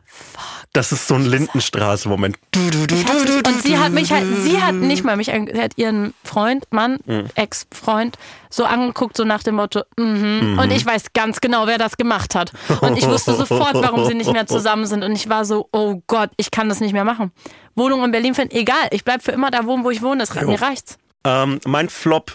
Das 0.74 0.92
ist 0.92 1.08
so 1.08 1.14
ein 1.14 1.24
Lindenstraße-Moment. 1.24 2.36
Und 2.54 3.62
sie 3.62 3.78
hat 3.78 3.92
mich 3.92 4.12
halt, 4.12 4.26
sie 4.42 4.60
hat 4.60 4.74
nicht 4.74 5.04
mal 5.04 5.16
mich, 5.16 5.28
sie 5.28 5.60
hat 5.60 5.72
ihren 5.76 6.12
Freund, 6.22 6.66
Mann, 6.70 6.98
Ex-Freund, 7.34 8.18
so 8.50 8.66
angeguckt, 8.66 9.16
so 9.16 9.24
nach 9.24 9.42
dem 9.42 9.54
Motto, 9.54 9.84
mhm. 9.96 10.58
Und 10.60 10.70
ich 10.70 10.84
weiß 10.84 11.14
ganz 11.14 11.40
genau, 11.40 11.66
wer 11.66 11.78
das 11.78 11.96
gemacht 11.96 12.34
hat. 12.34 12.52
Und 12.82 12.98
ich 12.98 13.06
wusste 13.06 13.34
sofort, 13.34 13.74
warum 13.74 14.04
sie 14.04 14.14
nicht 14.14 14.30
mehr 14.30 14.46
zusammen 14.46 14.84
sind. 14.84 15.02
Und 15.02 15.12
ich 15.12 15.30
war 15.30 15.46
so, 15.46 15.66
oh 15.72 16.02
Gott, 16.06 16.28
ich 16.36 16.50
kann 16.50 16.68
das 16.68 16.80
nicht 16.80 16.92
mehr 16.92 17.04
machen. 17.04 17.32
Wohnung 17.74 18.04
in 18.04 18.10
Berlin 18.10 18.34
finden, 18.34 18.54
egal, 18.54 18.88
ich 18.90 19.02
bleib 19.02 19.22
für 19.22 19.32
immer 19.32 19.50
da 19.50 19.64
wohnen, 19.64 19.82
wo 19.82 19.88
ich 19.88 20.02
wohne, 20.02 20.18
das, 20.18 20.34
mir 20.34 20.60
reicht's. 20.60 20.98
Ähm, 21.24 21.58
mein 21.64 21.88
Flop 21.88 22.32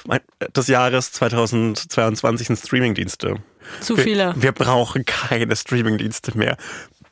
des 0.56 0.68
Jahres 0.68 1.12
2022 1.12 2.48
sind 2.48 2.58
Streamingdienste. 2.58 3.36
Zu 3.82 3.98
Wir- 3.98 4.04
viele. 4.04 4.34
Wir 4.38 4.52
brauchen 4.52 5.06
keine 5.06 5.56
Streamingdienste 5.56 6.38
mehr. 6.38 6.58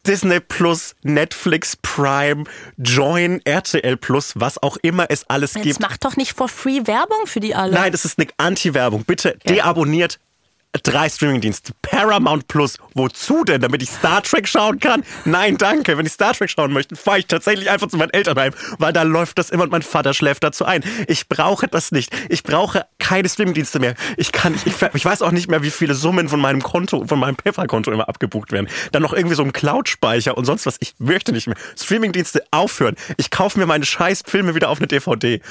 Disney 0.08 0.40
Plus, 0.40 0.96
Netflix, 1.02 1.76
Prime, 1.82 2.44
Join, 2.78 3.42
RTL 3.44 3.98
Plus, 3.98 4.34
was 4.36 4.62
auch 4.62 4.78
immer 4.84 5.08
es 5.10 5.28
alles 5.30 5.56
Jetzt 5.56 5.64
gibt. 5.64 5.80
mach 5.80 5.98
doch 5.98 6.16
nicht 6.16 6.34
for 6.38 6.48
free 6.48 6.82
Werbung 6.86 7.26
für 7.26 7.40
die 7.40 7.56
alle. 7.56 7.74
Nein, 7.74 7.92
das 7.92 8.06
ist 8.06 8.20
eine 8.20 8.28
Anti-Werbung. 8.38 9.04
Bitte 9.06 9.36
deabonniert 9.50 10.20
drei 10.84 11.10
Streamingdienste. 11.10 11.74
Paramount 11.82 12.48
Plus. 12.48 12.78
Wozu 12.94 13.44
denn? 13.44 13.62
Damit 13.62 13.84
ich 13.84 13.90
Star 13.90 14.22
Trek 14.24 14.48
schauen 14.48 14.80
kann? 14.80 15.04
Nein, 15.26 15.58
danke. 15.58 15.98
Wenn 15.98 16.06
ich 16.06 16.14
Star 16.14 16.34
Trek 16.34 16.50
schauen 16.50 16.74
möchte, 16.74 16.96
fahre 16.96 17.20
ich 17.20 17.28
tatsächlich 17.28 17.70
einfach 17.70 17.88
zu 17.88 17.98
meinen 17.98 18.12
Eltern 18.12 18.38
heim, 18.38 18.54
weil 18.80 18.94
da 18.94 19.04
läuft 19.04 19.38
das 19.38 19.50
immer 19.50 19.64
und 19.64 19.72
mein 19.72 19.82
Vater 19.82 20.14
schläft 20.14 20.44
dazu 20.44 20.66
ein. 20.66 20.84
Ich 21.08 21.28
brauche 21.28 21.68
das 21.68 21.92
nicht. 21.92 22.16
Ich 22.30 22.44
brauche 22.44 22.86
keine 23.00 23.30
Streamingdienste 23.30 23.80
mehr. 23.80 23.96
Ich 24.18 24.32
kann 24.32 24.56
ich, 24.66 24.74
ich 24.94 25.06
weiß 25.06 25.22
auch 25.22 25.32
nicht 25.32 25.50
mehr, 25.50 25.64
wie 25.64 25.72
viele 25.72 25.94
Summen 25.94 26.30
von 26.30 26.40
meinem 26.40 26.62
Konto, 26.62 27.06
von 27.06 27.20
meinem 27.20 27.36
PayPal-Konto 27.36 27.92
immer 27.92 28.10
abgebucht 28.10 28.52
werden. 28.52 28.68
Dann 28.92 29.02
noch 29.02 29.14
irgendwie 29.14 29.36
so 29.36 29.44
ein 29.44 29.54
Cloud-Speicher 29.54 30.38
und 30.38 30.46
sonst 30.46 30.66
was. 30.66 30.78
Ich 30.80 30.96
möchte 31.00 31.32
nicht 31.32 31.48
mehr. 31.48 31.58
Streamingdienste 31.78 32.44
aufhören. 32.52 32.96
Ich 33.18 33.32
kaufe 33.32 33.60
mir 33.60 33.66
meine 33.66 33.86
scheiß 33.86 34.24
Filme 34.26 34.56
wieder 34.56 34.70
auf 34.70 34.80
eine 34.80 34.88
DVD. 34.88 35.42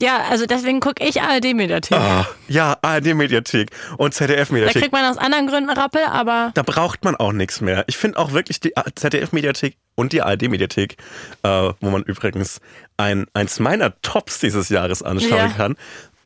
Ja, 0.00 0.24
also 0.30 0.46
deswegen 0.46 0.80
gucke 0.80 1.04
ich 1.06 1.20
ARD-Mediathek. 1.22 1.96
Ah, 1.98 2.26
ja, 2.48 2.76
ARD-Mediathek 2.82 3.70
und 3.96 4.12
Da 4.14 4.18
ZDF-Mediathek. 4.26 4.82
kriegt 4.82 4.92
man 4.92 5.04
aus 5.04 5.18
anderen 5.18 5.46
Gründen 5.46 5.70
Rappel, 5.70 6.02
aber 6.10 6.50
Da 6.54 6.62
braucht 6.62 7.04
man 7.04 7.16
auch 7.16 7.32
nichts 7.32 7.60
mehr. 7.60 7.84
Ich 7.86 7.96
finde 7.96 8.18
auch 8.18 8.32
wirklich 8.32 8.60
die 8.60 8.72
ZDF-Mediathek 8.94 9.76
und 9.94 10.12
die 10.12 10.22
ARD-Mediathek, 10.22 10.96
äh, 11.42 11.48
wo 11.80 11.90
man 11.90 12.02
übrigens 12.02 12.60
ein, 12.96 13.26
eins 13.34 13.58
meiner 13.60 14.00
Tops 14.02 14.40
dieses 14.40 14.68
Jahres 14.68 15.02
anschauen 15.02 15.30
Ja. 15.38 15.48
kann. 15.48 15.76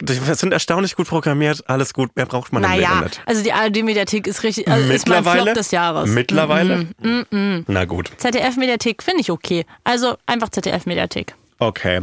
Die 0.00 0.12
sind 0.14 0.52
erstaunlich 0.52 0.94
gut 0.94 1.08
programmiert, 1.08 1.64
alles 1.68 1.92
gut, 1.92 2.14
mehr 2.14 2.24
braucht 2.26 2.52
man 2.52 2.62
im 2.62 2.70
Leben 2.70 2.82
naja, 2.84 3.00
nicht. 3.02 3.20
also 3.26 3.42
die 3.42 3.52
ARD-Mediathek 3.52 4.28
ist 4.28 4.44
richtig, 4.44 4.68
also 4.68 4.80
ist 4.82 5.08
mein 5.08 5.16
Mittlerweile? 5.18 5.42
Flop 5.42 5.54
des 5.54 5.70
Jahres. 5.72 6.08
Mittlerweile? 6.10 6.86
Na 7.66 7.84
gut, 7.84 8.12
ZDF-Mediathek 8.18 9.02
finde 9.02 9.22
ich 9.22 9.30
okay. 9.32 9.66
Also 9.82 10.16
einfach 10.24 10.50
ZDF-Mediathek. 10.50 11.34
okay. 11.58 12.02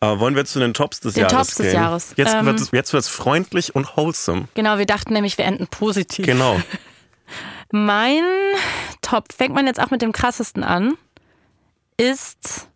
Äh, 0.00 0.18
wollen 0.18 0.36
wir 0.36 0.44
zu 0.44 0.58
den 0.58 0.74
Tops 0.74 1.00
des 1.00 1.14
Den 1.14 1.22
Jahres 1.22 1.36
Tops 1.36 1.54
des 1.56 1.66
gehen? 1.66 1.74
Jahres. 1.74 2.12
Jetzt 2.16 2.34
Ähm, 2.34 2.46
wird 2.46 2.60
es 2.60 2.70
jetzt 2.70 2.92
wird's 2.92 3.08
freundlich 3.08 3.74
und 3.74 3.96
wholesome. 3.96 4.48
Genau, 4.54 4.78
wir 4.78 4.86
dachten 4.86 5.14
nämlich, 5.14 5.38
wir 5.38 5.44
enden 5.46 5.66
positiv. 5.68 6.26
Genau. 6.26 6.60
Mein 7.72 8.22
Top, 9.02 9.32
fängt 9.32 9.54
man 9.54 9.66
jetzt 9.66 9.80
auch 9.80 9.90
mit 9.90 10.02
dem 10.02 10.12
krassesten 10.12 10.62
an, 10.62 10.96
ist, 11.96 12.68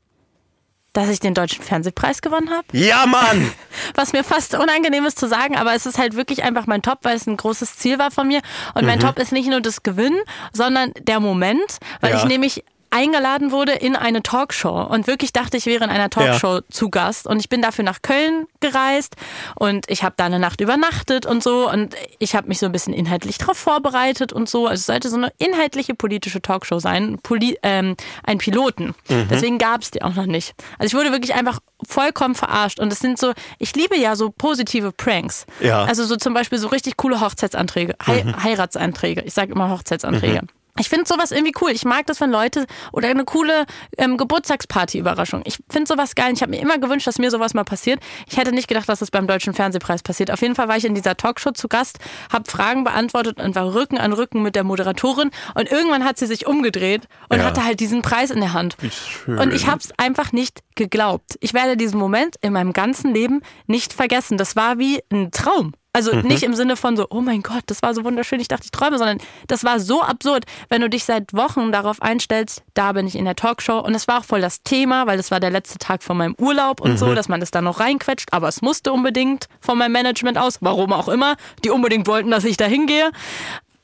dass 0.92 1.08
ich 1.08 1.20
den 1.20 1.34
Deutschen 1.34 1.62
Fernsehpreis 1.62 2.20
gewonnen 2.22 2.50
habe. 2.50 2.66
Ja, 2.72 3.06
Mann! 3.06 3.52
Was 3.94 4.12
mir 4.12 4.24
fast 4.24 4.54
unangenehm 4.54 5.04
ist 5.04 5.18
zu 5.18 5.28
sagen, 5.28 5.56
aber 5.56 5.74
es 5.74 5.86
ist 5.86 5.98
halt 5.98 6.16
wirklich 6.16 6.42
einfach 6.42 6.66
mein 6.66 6.82
Top, 6.82 7.00
weil 7.02 7.16
es 7.16 7.26
ein 7.26 7.36
großes 7.36 7.76
Ziel 7.76 7.98
war 8.00 8.10
von 8.10 8.26
mir. 8.26 8.40
Und 8.74 8.82
Mhm. 8.82 8.88
mein 8.88 9.00
Top 9.00 9.18
ist 9.18 9.30
nicht 9.30 9.48
nur 9.48 9.60
das 9.60 9.82
Gewinnen, 9.84 10.18
sondern 10.52 10.92
der 10.98 11.20
Moment, 11.20 11.78
weil 12.00 12.12
Ja. 12.12 12.18
ich 12.18 12.24
nämlich 12.24 12.64
eingeladen 12.90 13.52
wurde 13.52 13.72
in 13.72 13.96
eine 13.96 14.22
Talkshow 14.22 14.82
und 14.82 15.06
wirklich 15.06 15.32
dachte, 15.32 15.56
ich 15.56 15.66
wäre 15.66 15.84
in 15.84 15.90
einer 15.90 16.10
Talkshow 16.10 16.60
zu 16.70 16.90
Gast 16.90 17.26
und 17.26 17.38
ich 17.38 17.48
bin 17.48 17.62
dafür 17.62 17.84
nach 17.84 18.02
Köln 18.02 18.46
gereist 18.60 19.16
und 19.54 19.88
ich 19.88 20.02
habe 20.02 20.14
da 20.16 20.26
eine 20.26 20.38
Nacht 20.38 20.60
übernachtet 20.60 21.24
und 21.24 21.42
so 21.42 21.70
und 21.70 21.94
ich 22.18 22.34
habe 22.34 22.48
mich 22.48 22.58
so 22.58 22.66
ein 22.66 22.72
bisschen 22.72 22.92
inhaltlich 22.92 23.38
darauf 23.38 23.56
vorbereitet 23.56 24.32
und 24.32 24.48
so. 24.48 24.66
Also 24.66 24.80
es 24.80 24.86
sollte 24.86 25.08
so 25.08 25.16
eine 25.16 25.32
inhaltliche 25.38 25.94
politische 25.94 26.42
Talkshow 26.42 26.80
sein, 26.80 27.18
Poli 27.22 27.58
ähm, 27.62 27.96
ein 28.24 28.38
Piloten. 28.38 28.94
Mhm. 29.08 29.28
Deswegen 29.30 29.58
gab 29.58 29.82
es 29.82 29.90
die 29.90 30.02
auch 30.02 30.14
noch 30.14 30.26
nicht. 30.26 30.54
Also 30.78 30.86
ich 30.86 31.00
wurde 31.00 31.12
wirklich 31.12 31.34
einfach 31.34 31.60
vollkommen 31.86 32.34
verarscht 32.34 32.80
und 32.80 32.92
es 32.92 32.98
sind 32.98 33.18
so, 33.18 33.32
ich 33.58 33.74
liebe 33.74 33.96
ja 33.96 34.16
so 34.16 34.30
positive 34.30 34.92
Pranks. 34.92 35.46
Ja. 35.60 35.84
Also 35.84 36.04
so 36.04 36.16
zum 36.16 36.34
Beispiel 36.34 36.58
so 36.58 36.68
richtig 36.68 36.96
coole 36.96 37.20
Hochzeitsanträge, 37.20 37.94
Hei 38.06 38.24
Heiratsanträge. 38.42 39.22
Ich 39.22 39.34
sage 39.34 39.52
immer 39.52 39.70
Hochzeitsanträge. 39.70 40.42
Ich 40.78 40.88
finde 40.88 41.06
sowas 41.06 41.30
irgendwie 41.32 41.52
cool. 41.60 41.70
Ich 41.70 41.84
mag 41.84 42.06
das, 42.06 42.20
wenn 42.20 42.30
Leute 42.30 42.66
oder 42.92 43.08
eine 43.08 43.24
coole 43.24 43.66
ähm, 43.98 44.16
Geburtstagsparty-Überraschung. 44.16 45.42
Ich 45.44 45.58
finde 45.68 45.86
sowas 45.88 46.14
geil. 46.14 46.32
Ich 46.34 46.42
habe 46.42 46.50
mir 46.50 46.60
immer 46.60 46.78
gewünscht, 46.78 47.06
dass 47.06 47.18
mir 47.18 47.30
sowas 47.30 47.54
mal 47.54 47.64
passiert. 47.64 48.00
Ich 48.28 48.36
hätte 48.36 48.52
nicht 48.52 48.68
gedacht, 48.68 48.88
dass 48.88 49.00
das 49.00 49.10
beim 49.10 49.26
Deutschen 49.26 49.54
Fernsehpreis 49.54 50.02
passiert. 50.02 50.30
Auf 50.30 50.40
jeden 50.42 50.54
Fall 50.54 50.68
war 50.68 50.76
ich 50.76 50.84
in 50.84 50.94
dieser 50.94 51.16
Talkshow 51.16 51.50
zu 51.52 51.68
Gast, 51.68 51.98
habe 52.32 52.50
Fragen 52.50 52.84
beantwortet 52.84 53.40
und 53.40 53.54
war 53.54 53.74
Rücken 53.74 53.98
an 53.98 54.12
Rücken 54.12 54.42
mit 54.42 54.54
der 54.56 54.64
Moderatorin. 54.64 55.30
Und 55.54 55.70
irgendwann 55.70 56.04
hat 56.04 56.18
sie 56.18 56.26
sich 56.26 56.46
umgedreht 56.46 57.08
und 57.28 57.38
Ja. 57.38 57.44
hatte 57.44 57.64
halt 57.64 57.80
diesen 57.80 58.02
Preis 58.02 58.30
in 58.30 58.40
der 58.40 58.52
Hand. 58.52 58.76
Wie 58.80 58.90
schön. 58.90 59.38
Und 59.38 59.52
ich 59.52 59.66
habe 59.66 59.78
es 59.78 59.90
einfach 59.98 60.32
nicht 60.32 60.60
geglaubt. 60.76 61.36
Ich 61.40 61.52
werde 61.54 61.76
diesen 61.76 61.98
Moment 61.98 62.36
in 62.40 62.52
meinem 62.52 62.72
ganzen 62.72 63.12
Leben 63.12 63.40
nicht 63.66 63.92
vergessen. 63.92 64.38
Das 64.38 64.56
war 64.56 64.78
wie 64.78 65.00
ein 65.12 65.30
Traum. 65.30 65.72
Also 65.92 66.14
Mhm. 66.14 66.28
nicht 66.28 66.42
im 66.44 66.54
Sinne 66.54 66.76
von 66.76 66.96
so, 66.96 67.06
oh 67.10 67.20
mein 67.20 67.42
Gott, 67.42 67.62
das 67.66 67.82
war 67.82 67.94
so 67.94 68.04
wunderschön, 68.04 68.38
ich 68.38 68.46
dachte, 68.46 68.64
ich 68.66 68.70
träume, 68.70 68.96
sondern 68.96 69.18
das 69.48 69.64
war 69.64 69.80
so 69.80 70.02
absurd, 70.02 70.44
wenn 70.68 70.80
du 70.82 70.88
dich 70.88 71.04
seit 71.04 71.34
Wochen 71.34 71.72
darauf 71.72 72.00
einstellst, 72.00 72.62
da 72.74 72.92
bin 72.92 73.08
ich 73.08 73.16
in 73.16 73.24
der 73.24 73.34
Talkshow. 73.34 73.80
Und 73.80 73.94
es 73.96 74.06
war 74.06 74.20
auch 74.20 74.24
voll 74.24 74.40
das 74.40 74.62
Thema, 74.62 75.06
weil 75.08 75.16
das 75.16 75.30
war 75.32 75.40
der 75.40 75.50
letzte 75.50 75.78
Tag 75.78 76.02
von 76.04 76.16
meinem 76.16 76.36
Urlaub 76.38 76.80
und 76.80 76.92
Mhm. 76.92 76.96
so, 76.96 77.14
dass 77.14 77.28
man 77.28 77.40
das 77.40 77.50
da 77.50 77.60
noch 77.60 77.80
reinquetscht. 77.80 78.32
Aber 78.32 78.46
es 78.48 78.62
musste 78.62 78.92
unbedingt 78.92 79.46
von 79.60 79.76
meinem 79.78 79.92
Management 79.92 80.38
aus, 80.38 80.58
warum 80.60 80.92
auch 80.92 81.08
immer, 81.08 81.34
die 81.64 81.70
unbedingt 81.70 82.06
wollten, 82.06 82.30
dass 82.30 82.44
ich 82.44 82.56
da 82.56 82.66
hingehe 82.66 83.10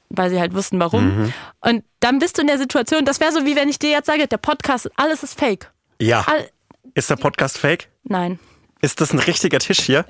weil 0.09 0.31
sie 0.31 0.39
halt 0.39 0.55
wussten, 0.55 0.79
warum. 0.79 1.05
Mhm. 1.25 1.33
Und 1.63 1.85
dann 1.99 2.21
bist 2.21 2.39
du 2.39 2.43
in 2.43 2.47
der 2.47 2.59
Situation, 2.59 3.05
das 3.05 3.19
wäre 3.19 3.33
so 3.33 3.45
wie 3.45 3.57
wenn 3.57 3.69
ich 3.69 3.81
dir 3.81 3.91
jetzt 3.91 4.07
sage, 4.07 4.29
der 4.29 4.37
Podcast, 4.37 4.89
alles 4.95 5.25
ist 5.25 5.37
fake. 5.37 5.73
ja. 6.01 6.25
All, 6.29 6.49
Ist 6.95 7.11
der 7.11 7.17
Podcast 7.17 7.59
fake? 7.59 7.89
nein. 8.05 8.39
Ist 8.83 9.01
das 9.01 9.13
ein 9.13 9.19
richtiger 9.19 9.59
Tisch 9.59 9.81
hier? 9.81 10.05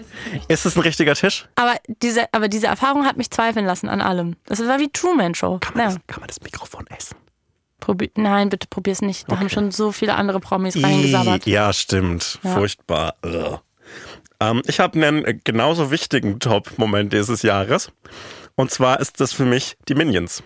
Ist 0.49 0.67
das 0.67 0.77
ein 0.77 0.81
richtiger 0.83 1.15
Tisch? 1.15 1.47
Aber 1.55 1.75
diese, 1.87 2.33
aber 2.33 2.49
diese 2.49 2.67
Erfahrung 2.67 3.07
hat 3.07 3.17
mich 3.17 3.31
zweifeln 3.31 3.65
lassen 3.65 3.89
an 3.89 4.01
allem. 4.01 4.37
Das 4.47 4.61
war 4.61 4.79
wie 4.81 4.89
Truman 4.91 5.35
Show. 5.35 5.59
Kann 5.61 5.75
man, 5.75 5.83
Ja. 5.85 5.95
das, 5.95 6.01
kann 6.09 6.21
man 6.21 6.27
das 6.29 6.41
Mikrofon 6.41 6.87
essen? 6.89 7.17
Probi 7.81 8.11
Nein, 8.17 8.49
bitte 8.49 8.67
probier's 8.69 9.03
nicht. 9.03 9.31
Da 9.31 9.39
haben 9.39 9.49
schon 9.49 9.71
so 9.71 9.93
viele 9.93 10.15
andere 10.17 10.41
Promis 10.41 10.83
reingesabbert. 10.83 11.47
Ja, 11.47 11.73
stimmt. 11.73 12.41
Ja. 12.43 12.55
Furchtbar. 12.55 13.15
Ähm, 14.41 14.63
ich 14.67 14.81
habe 14.81 14.95
einen 15.01 15.25
äh, 15.25 15.39
genauso 15.45 15.91
wichtigen 15.91 16.41
Top-Moment 16.41 17.13
dieses 17.13 17.43
Jahres. 17.43 17.93
Und 18.57 18.71
zwar 18.71 19.01
ist 19.01 19.21
das 19.21 19.33
für 19.33 19.45
mich 19.45 19.77
die 19.89 19.95
Minions. 19.95 20.43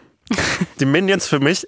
Die 0.79 0.85
Minions 0.87 1.27
für 1.27 1.41
mich, 1.41 1.67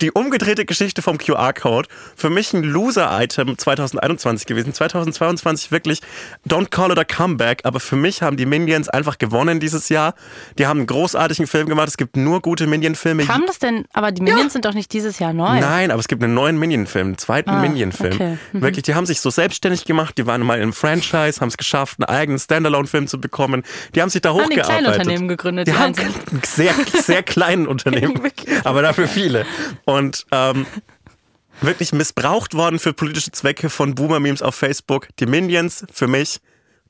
die 0.00 0.10
umgedrehte 0.12 0.64
Geschichte 0.64 1.02
vom 1.02 1.18
QR-Code, 1.18 1.88
für 2.16 2.30
mich 2.30 2.52
ein 2.52 2.62
Loser-Item 2.62 3.56
2021 3.58 4.46
gewesen. 4.46 4.72
2022 4.72 5.70
wirklich, 5.72 6.00
don't 6.46 6.70
call 6.70 6.90
it 6.92 6.98
a 6.98 7.04
comeback, 7.04 7.60
aber 7.64 7.80
für 7.80 7.96
mich 7.96 8.22
haben 8.22 8.36
die 8.36 8.46
Minions 8.46 8.88
einfach 8.88 9.18
gewonnen 9.18 9.60
dieses 9.60 9.88
Jahr. 9.88 10.14
Die 10.58 10.66
haben 10.66 10.78
einen 10.80 10.86
großartigen 10.86 11.46
Film 11.46 11.68
gemacht. 11.68 11.88
Es 11.88 11.96
gibt 11.96 12.16
nur 12.16 12.40
gute 12.42 12.66
Minion-Filme. 12.66 13.24
Kam 13.24 13.44
das 13.46 13.58
denn, 13.58 13.84
aber 13.92 14.12
die 14.12 14.22
Minions 14.22 14.52
sind 14.52 14.64
doch 14.64 14.74
nicht 14.74 14.92
dieses 14.92 15.18
Jahr 15.18 15.32
neu. 15.32 15.58
Nein, 15.60 15.90
aber 15.90 16.00
es 16.00 16.08
gibt 16.08 16.22
einen 16.22 16.34
neuen 16.34 16.58
Minion-Film, 16.58 17.06
einen 17.08 17.18
zweiten 17.18 17.50
Ah, 17.50 17.60
Minion-Film. 17.60 18.12
okay. 18.14 18.38
Mhm. 18.52 18.62
Wirklich, 18.62 18.82
die 18.84 18.94
haben 18.94 19.06
sich 19.06 19.20
so 19.20 19.30
selbstständig 19.30 19.84
gemacht, 19.84 20.16
die 20.18 20.26
waren 20.26 20.42
mal 20.42 20.60
im 20.60 20.72
Franchise, 20.72 21.40
haben 21.40 21.48
es 21.48 21.56
geschafft, 21.56 21.98
einen 21.98 22.14
eigenen 22.16 22.38
Standalone-Film 22.38 23.06
zu 23.06 23.20
bekommen. 23.20 23.62
Die 23.94 24.02
haben 24.02 24.10
sich 24.10 24.20
da 24.22 24.30
Haben 24.30 24.50
die 24.50 24.60
hochgearbeitet. 24.60 24.82
kleine 24.84 24.92
Unternehmen 24.98 25.28
gegründet, 25.28 25.66
Die 25.68 25.72
die 25.72 25.78
haben 25.78 25.94
ein 25.98 26.42
sehr, 26.44 26.74
sehr 27.02 27.22
kleinen 27.22 27.66
Unternehmen, 27.74 27.93
aber 28.64 28.82
dafür 28.82 29.08
viele. 29.08 29.46
Und 29.84 30.26
ähm, 30.32 30.66
wirklich 31.60 31.92
missbraucht 31.92 32.54
worden 32.54 32.78
für 32.78 32.92
politische 32.92 33.30
Zwecke 33.32 33.70
von 33.70 33.94
Boomer-Memes 33.94 34.42
auf 34.42 34.54
Facebook. 34.54 35.08
Die 35.18 35.26
Minions 35.26 35.84
für 35.92 36.06
mich 36.06 36.40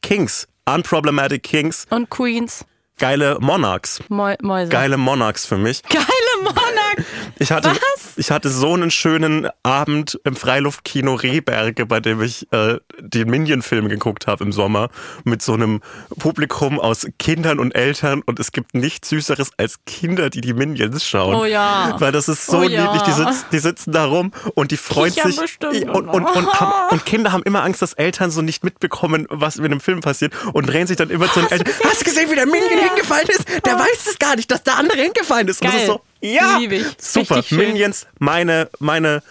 Kings, 0.03 0.49
unproblematic 0.67 1.43
Kings, 1.43 1.87
Und 1.91 2.11
Queens, 2.11 2.65
geile 2.99 3.39
Monarchs. 3.41 4.03
Mäu 4.09 4.35
Mäuse. 4.43 4.71
Geile 4.71 4.97
Monarchs 4.97 5.47
für 5.47 5.59
mich. 5.59 5.83
Geile 5.83 6.05
Monarch. 6.43 7.07
Ich 7.39 7.51
hatte, 7.51 7.71
Was? 7.71 7.79
Ich 8.17 8.31
hatte 8.31 8.49
so 8.49 8.73
einen 8.75 8.91
schönen 8.91 9.49
Abend 9.63 10.19
im 10.25 10.37
Freiluftkino 10.37 11.15
Rehberge, 11.15 11.87
bei 11.87 12.01
dem 12.01 12.21
ich 12.23 12.51
äh, 12.53 12.79
den 13.01 13.29
Minion-Film 13.31 13.89
geguckt 13.89 14.27
habe 14.27 14.45
im 14.45 14.53
Sommer, 14.53 14.89
mit 15.25 15.43
so 15.43 15.55
einem 15.55 15.81
Publikum 16.19 16.79
aus 16.81 17.07
Kindern 17.19 17.59
und 17.59 17.75
Eltern. 17.75 18.23
Und 18.25 18.39
es 18.41 18.53
gibt 18.53 18.75
nichts 18.75 19.09
Süßeres 19.09 19.51
als 19.59 19.85
Kinder, 19.87 20.31
die 20.31 20.41
die 20.41 20.55
Minions 20.55 21.05
schauen. 21.07 21.35
Oh 21.35 21.45
ja. 21.45 21.97
Weil 21.99 22.13
das 22.13 22.29
ist 22.29 22.47
so 22.47 22.59
Oh 22.59 22.63
ja. 22.63 22.85
niedlich. 22.85 23.03
Die, 23.03 23.13
sitz, 23.13 23.45
die 23.53 23.59
sitzen 23.59 23.93
da 23.93 24.05
rum 24.07 24.33
und 24.55 24.71
die 24.71 24.77
freuen 24.77 25.13
Kichern 25.15 25.33
sich. 25.33 25.59
und, 25.89 26.09
und, 26.09 26.25
und, 26.25 26.61
haben, 26.61 26.73
und 26.91 27.05
Kinder 27.07 27.33
haben 27.33 27.43
immer 27.45 27.63
Angst, 27.65 27.83
dass 27.83 27.93
Eltern 27.95 28.31
so 28.31 28.43
nicht 28.43 28.65
mitbekommen, 28.65 29.27
was 29.31 29.57
mit 29.57 29.73
dem 29.73 29.81
Film 29.81 30.01
passiert 30.01 30.33
und 30.53 30.67
drehen 30.67 30.87
sich 30.87 30.97
dann 30.97 31.11
immer 31.11 31.31
zu 31.33 31.41
den 31.41 31.51
Eltern. 31.51 31.73
Hast 31.85 32.01
du 32.01 32.05
gesehen, 32.05 32.31
wie 32.31 32.35
der 32.35 32.47
Minion 32.47 32.79
Ja. 32.79 32.89
hingefallen 32.91 33.29
ist? 33.29 33.45
Der 33.67 33.75
weiß 33.79 34.07
es 34.11 34.19
gar 34.19 34.37
nicht, 34.37 34.51
dass 34.51 34.63
der 34.63 34.77
andere 34.77 34.99
hingefallen 35.01 35.49
ist. 35.49 35.61
Und 35.63 35.67
das 35.73 35.75
ist 35.83 35.87
Geil. 35.89 35.99
so, 36.23 36.27
ja, 36.27 36.59
super. 36.99 37.37
Richtig 37.37 38.04
meine, 38.19 38.69
meine 38.79 39.23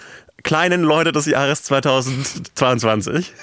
kleinen 0.44 0.84
Leute 0.84 1.12
des 1.12 1.26
Jahres 1.26 1.64
2022. 1.64 3.34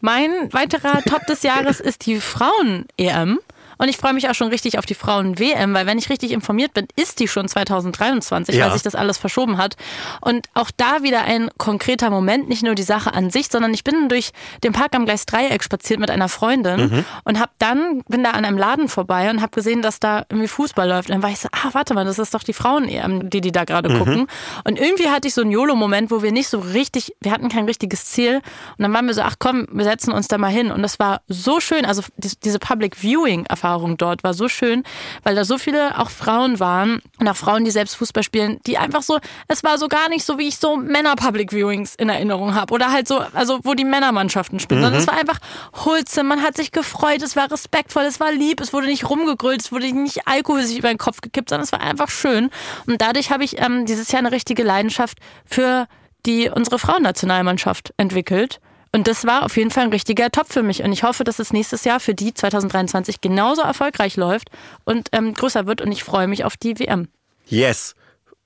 Mein 0.00 0.52
weiterer 0.52 1.02
Top 1.02 1.26
des 1.26 1.42
Jahres 1.42 1.78
ist 1.78 2.06
die 2.06 2.20
Frauen-EM. 2.20 3.38
Und 3.82 3.88
ich 3.88 3.96
freue 3.96 4.12
mich 4.12 4.28
auch 4.30 4.34
schon 4.34 4.46
richtig 4.48 4.78
auf 4.78 4.86
die 4.86 4.94
Frauen-WM, 4.94 5.74
weil 5.74 5.86
wenn 5.86 5.98
ich 5.98 6.08
richtig 6.08 6.30
informiert 6.30 6.72
bin, 6.72 6.86
ist 6.94 7.18
die 7.18 7.26
schon 7.26 7.48
2023, 7.48 8.54
Ja. 8.54 8.66
weil 8.66 8.72
sich 8.74 8.82
das 8.82 8.94
alles 8.94 9.18
verschoben 9.18 9.58
hat. 9.58 9.74
Und 10.20 10.46
auch 10.54 10.70
da 10.76 11.02
wieder 11.02 11.22
ein 11.24 11.50
konkreter 11.58 12.08
Moment, 12.10 12.48
nicht 12.48 12.62
nur 12.62 12.76
die 12.76 12.84
Sache 12.84 13.12
an 13.12 13.30
sich, 13.30 13.48
sondern 13.50 13.74
ich 13.74 13.82
bin 13.82 14.08
durch 14.08 14.30
den 14.62 14.72
Park 14.72 14.94
am 14.94 15.04
Gleis 15.04 15.26
Dreieck 15.26 15.64
spaziert 15.64 15.98
mit 15.98 16.12
einer 16.12 16.28
Freundin 16.28 17.04
und 17.24 17.40
habe 17.40 17.50
dann, 17.58 18.02
bin 18.08 18.22
da 18.22 18.30
an 18.30 18.44
einem 18.44 18.56
Laden 18.56 18.88
vorbei 18.88 19.28
und 19.30 19.42
habe 19.42 19.50
gesehen, 19.50 19.82
dass 19.82 19.98
da 19.98 20.24
irgendwie 20.28 20.46
Fußball 20.46 20.88
läuft. 20.88 21.08
Und 21.08 21.14
dann 21.16 21.22
war 21.24 21.30
ich 21.30 21.40
so, 21.40 21.48
ah, 21.50 21.70
warte 21.72 21.92
mal, 21.94 22.04
das 22.04 22.20
ist 22.20 22.34
doch 22.34 22.44
die 22.44 22.52
Frauen-EM, 22.52 23.30
die 23.30 23.40
die 23.40 23.50
da 23.50 23.64
gerade 23.64 23.98
gucken. 23.98 24.28
Und 24.62 24.78
irgendwie 24.78 25.08
hatte 25.08 25.26
ich 25.26 25.34
so 25.34 25.40
einen 25.40 25.50
YOLO-Moment, 25.50 26.12
wo 26.12 26.22
wir 26.22 26.30
nicht 26.30 26.46
so 26.48 26.60
richtig, 26.60 27.16
wir 27.20 27.32
hatten 27.32 27.48
kein 27.48 27.64
richtiges 27.64 28.04
Ziel. 28.04 28.36
Und 28.36 28.82
dann 28.84 28.92
waren 28.92 29.06
wir 29.08 29.14
so, 29.14 29.22
ach 29.22 29.34
komm, 29.40 29.66
wir 29.72 29.82
setzen 29.84 30.12
uns 30.12 30.28
da 30.28 30.38
mal 30.38 30.52
hin. 30.52 30.70
Und 30.70 30.82
das 30.82 31.00
war 31.00 31.22
so 31.26 31.58
schön. 31.58 31.84
Also 31.84 32.02
dies- 32.16 32.38
diese 32.38 32.60
Public 32.60 32.94
Viewing-Erfahrung 32.96 33.71
dort 33.96 34.24
war 34.24 34.34
so 34.34 34.48
schön, 34.48 34.82
weil 35.22 35.34
da 35.34 35.44
so 35.44 35.58
viele 35.58 35.98
auch 35.98 36.10
Frauen 36.10 36.60
waren 36.60 37.00
und 37.18 37.28
auch 37.28 37.36
Frauen, 37.36 37.64
die 37.64 37.70
selbst 37.70 37.96
Fußball 37.96 38.22
spielen, 38.22 38.60
die 38.66 38.78
einfach 38.78 39.02
so, 39.02 39.18
es 39.48 39.64
war 39.64 39.78
so 39.78 39.88
gar 39.88 40.08
nicht 40.08 40.24
so, 40.24 40.38
wie 40.38 40.48
ich 40.48 40.56
so 40.56 40.76
Männer-Public 40.76 41.52
Viewings 41.52 41.94
in 41.94 42.08
Erinnerung 42.08 42.54
habe. 42.54 42.72
Oder 42.74 42.92
halt 42.92 43.08
so, 43.08 43.18
also 43.32 43.60
wo 43.62 43.74
die 43.74 43.84
Männermannschaften 43.84 44.60
spielen. 44.60 44.82
Sondern 44.82 45.00
es 45.00 45.06
war 45.06 45.14
einfach 45.14 45.38
Hulze, 45.84 46.22
man 46.22 46.42
hat 46.42 46.56
sich 46.56 46.72
gefreut, 46.72 47.22
es 47.22 47.36
war 47.36 47.50
respektvoll, 47.50 48.04
es 48.04 48.20
war 48.20 48.32
lieb, 48.32 48.60
es 48.60 48.72
wurde 48.72 48.86
nicht 48.86 49.08
rumgegrüllt, 49.08 49.60
es 49.60 49.72
wurde 49.72 49.92
nicht 49.92 50.26
Alkohol 50.26 50.62
sich 50.62 50.78
über 50.78 50.88
den 50.88 50.98
Kopf 50.98 51.20
gekippt, 51.20 51.50
sondern 51.50 51.64
es 51.64 51.72
war 51.72 51.80
einfach 51.80 52.10
schön. 52.10 52.50
Und 52.86 53.00
dadurch 53.00 53.30
habe 53.30 53.44
ich 53.44 53.60
ähm, 53.60 53.86
dieses 53.86 54.10
Jahr 54.12 54.20
eine 54.20 54.32
richtige 54.32 54.62
Leidenschaft 54.62 55.18
für 55.44 55.86
die 56.26 56.48
unsere 56.48 56.78
Frauennationalmannschaft 56.78 57.92
entwickelt. 57.96 58.60
Und 58.94 59.08
das 59.08 59.24
war 59.24 59.44
auf 59.44 59.56
jeden 59.56 59.70
Fall 59.70 59.84
ein 59.84 59.90
richtiger 59.90 60.30
Top 60.30 60.52
für 60.52 60.62
mich. 60.62 60.82
Und 60.82 60.92
ich 60.92 61.02
hoffe, 61.02 61.24
dass 61.24 61.38
es 61.38 61.52
nächstes 61.52 61.84
Jahr 61.84 61.98
für 61.98 62.14
die 62.14 62.34
2023 62.34 63.22
genauso 63.22 63.62
erfolgreich 63.62 64.16
läuft 64.16 64.50
und 64.84 65.08
ähm, 65.12 65.32
größer 65.32 65.66
wird. 65.66 65.80
Und 65.80 65.92
ich 65.92 66.04
freue 66.04 66.28
mich 66.28 66.44
auf 66.44 66.58
die 66.58 66.78
WM. 66.78 67.08
Yes, 67.46 67.94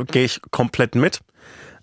gehe 0.06 0.24
ich 0.24 0.40
komplett 0.52 0.94
mit. 0.94 1.20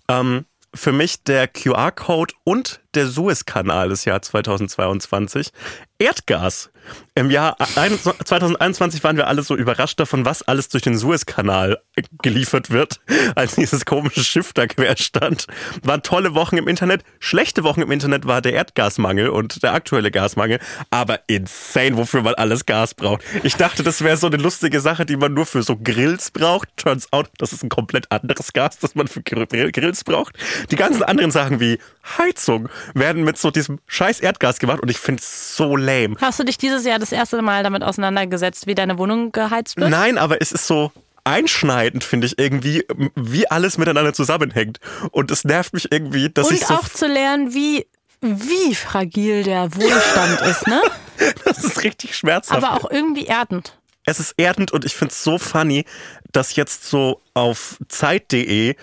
Ähm, 0.08 0.46
für 0.74 0.92
mich 0.92 1.22
der 1.24 1.46
QR-Code 1.46 2.34
und 2.44 2.80
der 2.96 3.06
Suezkanal 3.08 3.88
des 3.88 4.04
Jahr 4.04 4.22
2022. 4.22 5.50
Erdgas. 5.98 6.70
Im 7.14 7.30
Jahr 7.30 7.56
ein- 7.76 7.98
2021 7.98 9.02
waren 9.04 9.16
wir 9.16 9.26
alle 9.26 9.42
so 9.42 9.56
überrascht 9.56 9.98
davon, 10.00 10.26
was 10.26 10.42
alles 10.42 10.68
durch 10.68 10.82
den 10.82 10.98
Suezkanal 10.98 11.78
geliefert 12.22 12.70
wird, 12.70 13.00
als 13.36 13.54
dieses 13.54 13.86
komische 13.86 14.22
Schiff 14.22 14.52
da 14.52 14.66
quer 14.66 14.94
stand. 14.98 15.46
Waren 15.82 16.02
tolle 16.02 16.34
Wochen 16.34 16.58
im 16.58 16.68
Internet. 16.68 17.02
Schlechte 17.20 17.62
Wochen 17.64 17.80
im 17.80 17.90
Internet 17.90 18.26
war 18.26 18.42
der 18.42 18.52
Erdgasmangel 18.52 19.28
und 19.30 19.62
der 19.62 19.72
aktuelle 19.72 20.10
Gasmangel. 20.10 20.58
Aber 20.90 21.20
insane, 21.28 21.96
wofür 21.96 22.20
man 22.22 22.34
alles 22.34 22.66
Gas 22.66 22.92
braucht. 22.94 23.22
Ich 23.44 23.54
dachte, 23.56 23.82
das 23.82 24.02
wäre 24.02 24.18
so 24.18 24.26
eine 24.26 24.36
lustige 24.36 24.80
Sache, 24.80 25.06
die 25.06 25.16
man 25.16 25.32
nur 25.32 25.46
für 25.46 25.62
so 25.62 25.76
Grills 25.78 26.32
braucht. 26.32 26.68
Turns 26.76 27.10
out, 27.14 27.30
das 27.38 27.52
ist 27.54 27.62
ein 27.62 27.70
komplett 27.70 28.10
anderes 28.12 28.52
Gas, 28.52 28.78
das 28.80 28.94
man 28.94 29.08
für 29.08 29.20
Grill- 29.22 29.72
Grills 29.72 30.04
braucht. 30.04 30.36
Die 30.70 30.76
ganzen 30.76 31.02
anderen 31.02 31.30
Sachen 31.30 31.60
wie 31.60 31.78
Heizung 32.18 32.68
werden 32.94 33.24
mit 33.24 33.38
so 33.38 33.50
diesem 33.50 33.80
scheiß 33.86 34.20
Erdgas 34.20 34.58
gemacht 34.58 34.80
und 34.80 34.90
ich 34.90 34.98
finde 34.98 35.20
es 35.20 35.56
so 35.56 35.76
lame. 35.76 36.16
Hast 36.20 36.38
du 36.38 36.44
dich 36.44 36.58
dieses 36.58 36.84
Jahr 36.84 36.98
das 36.98 37.12
erste 37.12 37.40
Mal 37.42 37.62
damit 37.62 37.82
auseinandergesetzt, 37.82 38.66
wie 38.66 38.74
deine 38.74 38.98
Wohnung 38.98 39.32
geheizt 39.32 39.76
wird? 39.76 39.90
Nein, 39.90 40.18
aber 40.18 40.40
es 40.42 40.52
ist 40.52 40.66
so 40.66 40.92
einschneidend, 41.24 42.04
finde 42.04 42.26
ich 42.26 42.38
irgendwie, 42.38 42.84
wie 43.14 43.50
alles 43.50 43.78
miteinander 43.78 44.12
zusammenhängt. 44.12 44.78
Und 45.10 45.30
es 45.30 45.44
nervt 45.44 45.72
mich 45.72 45.90
irgendwie, 45.90 46.28
dass 46.30 46.50
ich 46.50 46.60
Und 46.60 46.68
so. 46.68 46.74
auch 46.74 46.88
zu 46.88 47.06
lernen, 47.06 47.54
wie, 47.54 47.86
wie 48.20 48.74
fragil 48.74 49.42
der 49.42 49.74
Wohlstand 49.74 50.40
ist, 50.42 50.66
ne? 50.66 50.80
Das 51.44 51.62
ist 51.62 51.82
richtig 51.84 52.16
schmerzhaft. 52.16 52.62
Aber 52.62 52.74
auch 52.76 52.90
irgendwie 52.90 53.24
erdend. 53.26 53.78
es 54.04 54.18
ist 54.20 54.34
erdend 54.36 54.72
und 54.72 54.84
ich 54.84 54.94
finde 54.94 55.12
es 55.12 55.22
so 55.22 55.38
funny, 55.38 55.84
dass 56.32 56.56
jetzt 56.56 56.84
so 56.90 57.22
auf 57.34 57.78
Zeit.de 57.88 58.74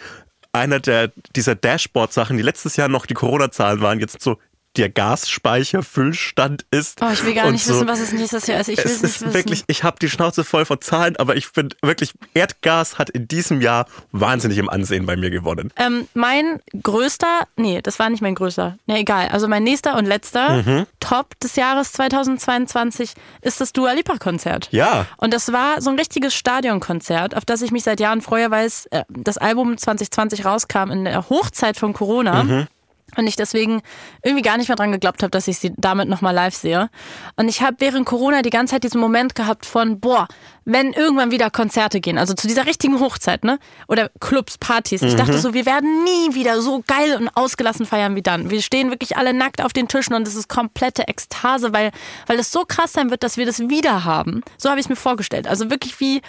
einer 0.54 0.80
der 0.80 1.12
dieser 1.36 1.56
Dashboard-Sachen, 1.56 2.38
die 2.38 2.44
letztes 2.44 2.76
Jahr 2.76 2.88
noch 2.88 3.06
die 3.06 3.14
Corona-Zahlen 3.14 3.82
waren, 3.82 4.00
jetzt 4.00 4.22
so 4.22 4.38
der 4.78 4.90
Gasspeicherfüllstand 4.90 6.66
ist. 6.72 7.02
Oh, 7.02 7.10
ich 7.12 7.24
will 7.26 7.34
gar 7.34 7.52
nicht 7.52 7.66
so. 7.66 7.74
wissen, 7.76 7.88
was 7.88 8.00
es 8.00 8.12
nächstes 8.14 8.48
Jahr 8.48 8.60
ist. 8.62 8.70
Ich 8.70 8.78
will 8.78 8.86
es 8.86 8.94
es 8.98 9.02
nicht 9.04 9.22
wissen. 9.22 9.34
wirklich, 9.34 9.64
ich 9.68 9.84
habe 9.84 9.98
die 10.02 10.10
Schnauze 10.10 10.44
voll 10.44 10.66
von 10.66 10.80
Zahlen, 10.82 11.16
aber 11.18 11.36
ich 11.36 11.48
finde 11.48 11.76
wirklich, 11.82 12.14
Erdgas 12.34 12.98
hat 12.98 13.10
in 13.10 13.28
diesem 13.28 13.62
Jahr 13.62 13.86
wahnsinnig 14.12 14.58
im 14.58 14.70
Ansehen 14.70 15.06
bei 15.06 15.16
mir 15.18 15.30
gewonnen. 15.30 15.72
Ähm, 15.78 16.08
mein 16.14 16.60
größter, 16.82 17.48
nee, 17.58 17.82
das 17.82 18.00
war 18.00 18.10
nicht 18.10 18.22
mein 18.22 18.36
größter, 18.36 18.78
nee, 18.88 19.00
egal. 19.02 19.28
Also 19.30 19.48
mein 19.48 19.64
nächster 19.64 19.96
und 19.98 20.06
letzter 20.06 20.62
Mhm. 20.62 20.86
Top 21.00 21.40
des 21.40 21.56
Jahres 21.56 21.92
2022 21.94 23.14
ist 23.42 23.62
das 23.62 23.74
Dua 23.74 23.94
Lipa 23.94 24.18
Konzert. 24.18 24.68
Ja. 24.72 25.06
Und 25.18 25.34
das 25.34 25.52
war 25.52 25.82
so 25.82 25.90
ein 25.90 25.98
richtiges 25.98 26.34
Stadionkonzert, 26.36 27.36
auf 27.36 27.46
das 27.46 27.62
ich 27.62 27.72
mich 27.72 27.84
seit 27.84 28.00
Jahren 28.00 28.22
freue, 28.22 28.52
weil 28.52 28.66
es, 28.68 28.86
äh, 28.88 29.04
das 29.10 29.38
Album 29.38 29.78
2020 29.78 30.46
rauskam 30.46 30.92
in 30.92 31.06
der 31.06 31.30
Hochzeit 31.30 31.78
von 31.78 31.94
Corona. 31.94 32.44
Mhm. 32.44 32.68
Und 33.17 33.28
ich 33.28 33.36
deswegen 33.36 33.82
irgendwie 34.24 34.41
gar 34.41 34.58
nicht 34.58 34.69
mehr 34.69 34.76
dran 34.76 34.91
geglaubt 34.91 35.21
habe, 35.21 35.32
dass 35.32 35.47
ich 35.47 35.60
sie 35.60 35.74
damit 35.78 36.08
nochmal 36.08 36.34
live 36.34 36.56
sehe. 36.56 36.89
Und 37.36 37.50
ich 37.50 37.62
habe 37.62 37.78
während 37.80 38.06
Corona 38.06 38.41
die 38.41 38.50
ganze 38.50 38.76
Zeit 38.76 38.84
diesen 38.84 39.02
Moment 39.02 39.36
gehabt 39.36 39.65
von, 39.65 40.00
boah, 40.00 40.28
wenn 40.63 40.93
irgendwann 40.93 41.32
wieder 41.32 41.50
Konzerte 41.50 42.00
gehen, 42.00 42.17
also 42.17 42.34
zu 42.34 42.47
dieser 42.47 42.65
richtigen 42.65 43.00
Hochzeit, 43.00 43.43
ne? 43.43 43.60
Oder 43.88 44.10
Clubs, 44.19 44.58
Partys. 44.58 45.02
Ich 45.02 45.15
dachte 45.15 45.38
so, 45.39 45.54
wir 45.54 45.65
werden 45.65 46.04
nie 46.04 46.36
wieder 46.36 46.62
so 46.62 46.84
geil 46.86 47.17
und 47.17 47.30
ausgelassen 47.36 47.86
feiern 47.86 48.15
wie 48.15 48.21
dann. 48.21 48.50
Wir 48.50 48.62
stehen 48.62 48.91
wirklich 48.91 49.17
alle 49.17 49.34
nackt 49.34 49.63
auf 49.63 49.74
den 49.74 49.88
Tischen 49.88 50.13
und 50.13 50.28
es 50.28 50.36
ist 50.36 50.47
komplette 50.47 51.08
Ekstase, 51.08 51.74
weil, 51.74 51.91
weil 52.28 52.39
es 52.39 52.52
so 52.52 52.63
krass 52.65 52.93
sein 52.93 53.10
wird, 53.10 53.24
dass 53.24 53.38
wir 53.38 53.45
das 53.45 53.60
wieder 53.60 54.06
haben. 54.06 54.41
So 54.58 54.69
habe 54.69 54.80
ich 54.80 54.86
es 54.86 54.89
mir 54.89 54.95
vorgestellt. 54.95 55.47
Also 55.47 55.69
wirklich 55.69 56.00
wie 56.00 56.21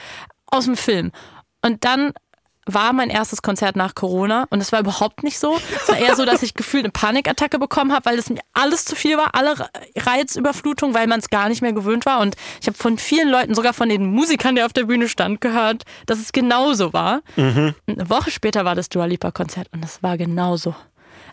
aus 0.47 0.65
dem 0.65 0.77
Film. 0.77 1.13
Und 1.63 1.85
dann 1.85 2.13
war 2.67 2.93
mein 2.93 3.11
erstes 3.11 3.43
Konzert 3.43 3.77
nach 3.77 3.95
Corona 3.95 4.47
und 4.51 4.61
es 4.61 4.71
war 4.73 4.81
überhaupt 4.81 5.23
nicht 5.23 5.39
so. 5.39 5.59
Es 5.75 5.89
war 5.89 5.99
eher 5.99 6.15
so, 6.15 6.25
dass 6.25 6.43
ich 6.43 6.55
gefühlt 6.55 6.85
eine 6.85 6.93
Panikattacke 6.93 7.59
bekommen 7.59 7.93
habe, 7.93 8.05
weil 8.07 8.19
es 8.19 8.31
mir 8.31 8.41
alles 8.53 8.85
zu 8.85 8.95
viel 8.95 9.17
war, 9.17 9.35
alle 9.35 9.69
Reizüberflutung, 9.97 10.95
weil 10.95 11.07
man 11.07 11.21
es 11.21 11.29
gar 11.31 11.49
nicht 11.49 11.63
mehr 11.63 11.73
gewöhnt 11.73 12.07
war. 12.07 12.21
Und 12.21 12.37
ich 12.61 12.69
habe 12.69 12.79
von 12.79 12.99
vielen 12.99 13.29
Leuten, 13.29 13.55
sogar 13.55 13.73
von 13.73 13.89
den 13.89 14.07
Musikern, 14.07 14.55
der 14.55 14.67
auf 14.67 14.73
der 14.73 14.85
Bühne 14.85 15.09
stand, 15.09 15.41
gehört, 15.41 15.85
dass 16.07 16.19
es 16.19 16.33
genauso 16.33 16.93
war. 16.93 17.23
Und 17.87 17.99
eine 17.99 18.11
Woche 18.11 18.31
später 18.31 18.65
war 18.65 18.75
das 18.75 18.89
Dua 18.89 19.07
Lipa 19.07 19.33
Konzert 19.33 19.69
und 19.73 19.85
es 19.85 20.03
war 20.03 20.17
genauso. 20.17 20.75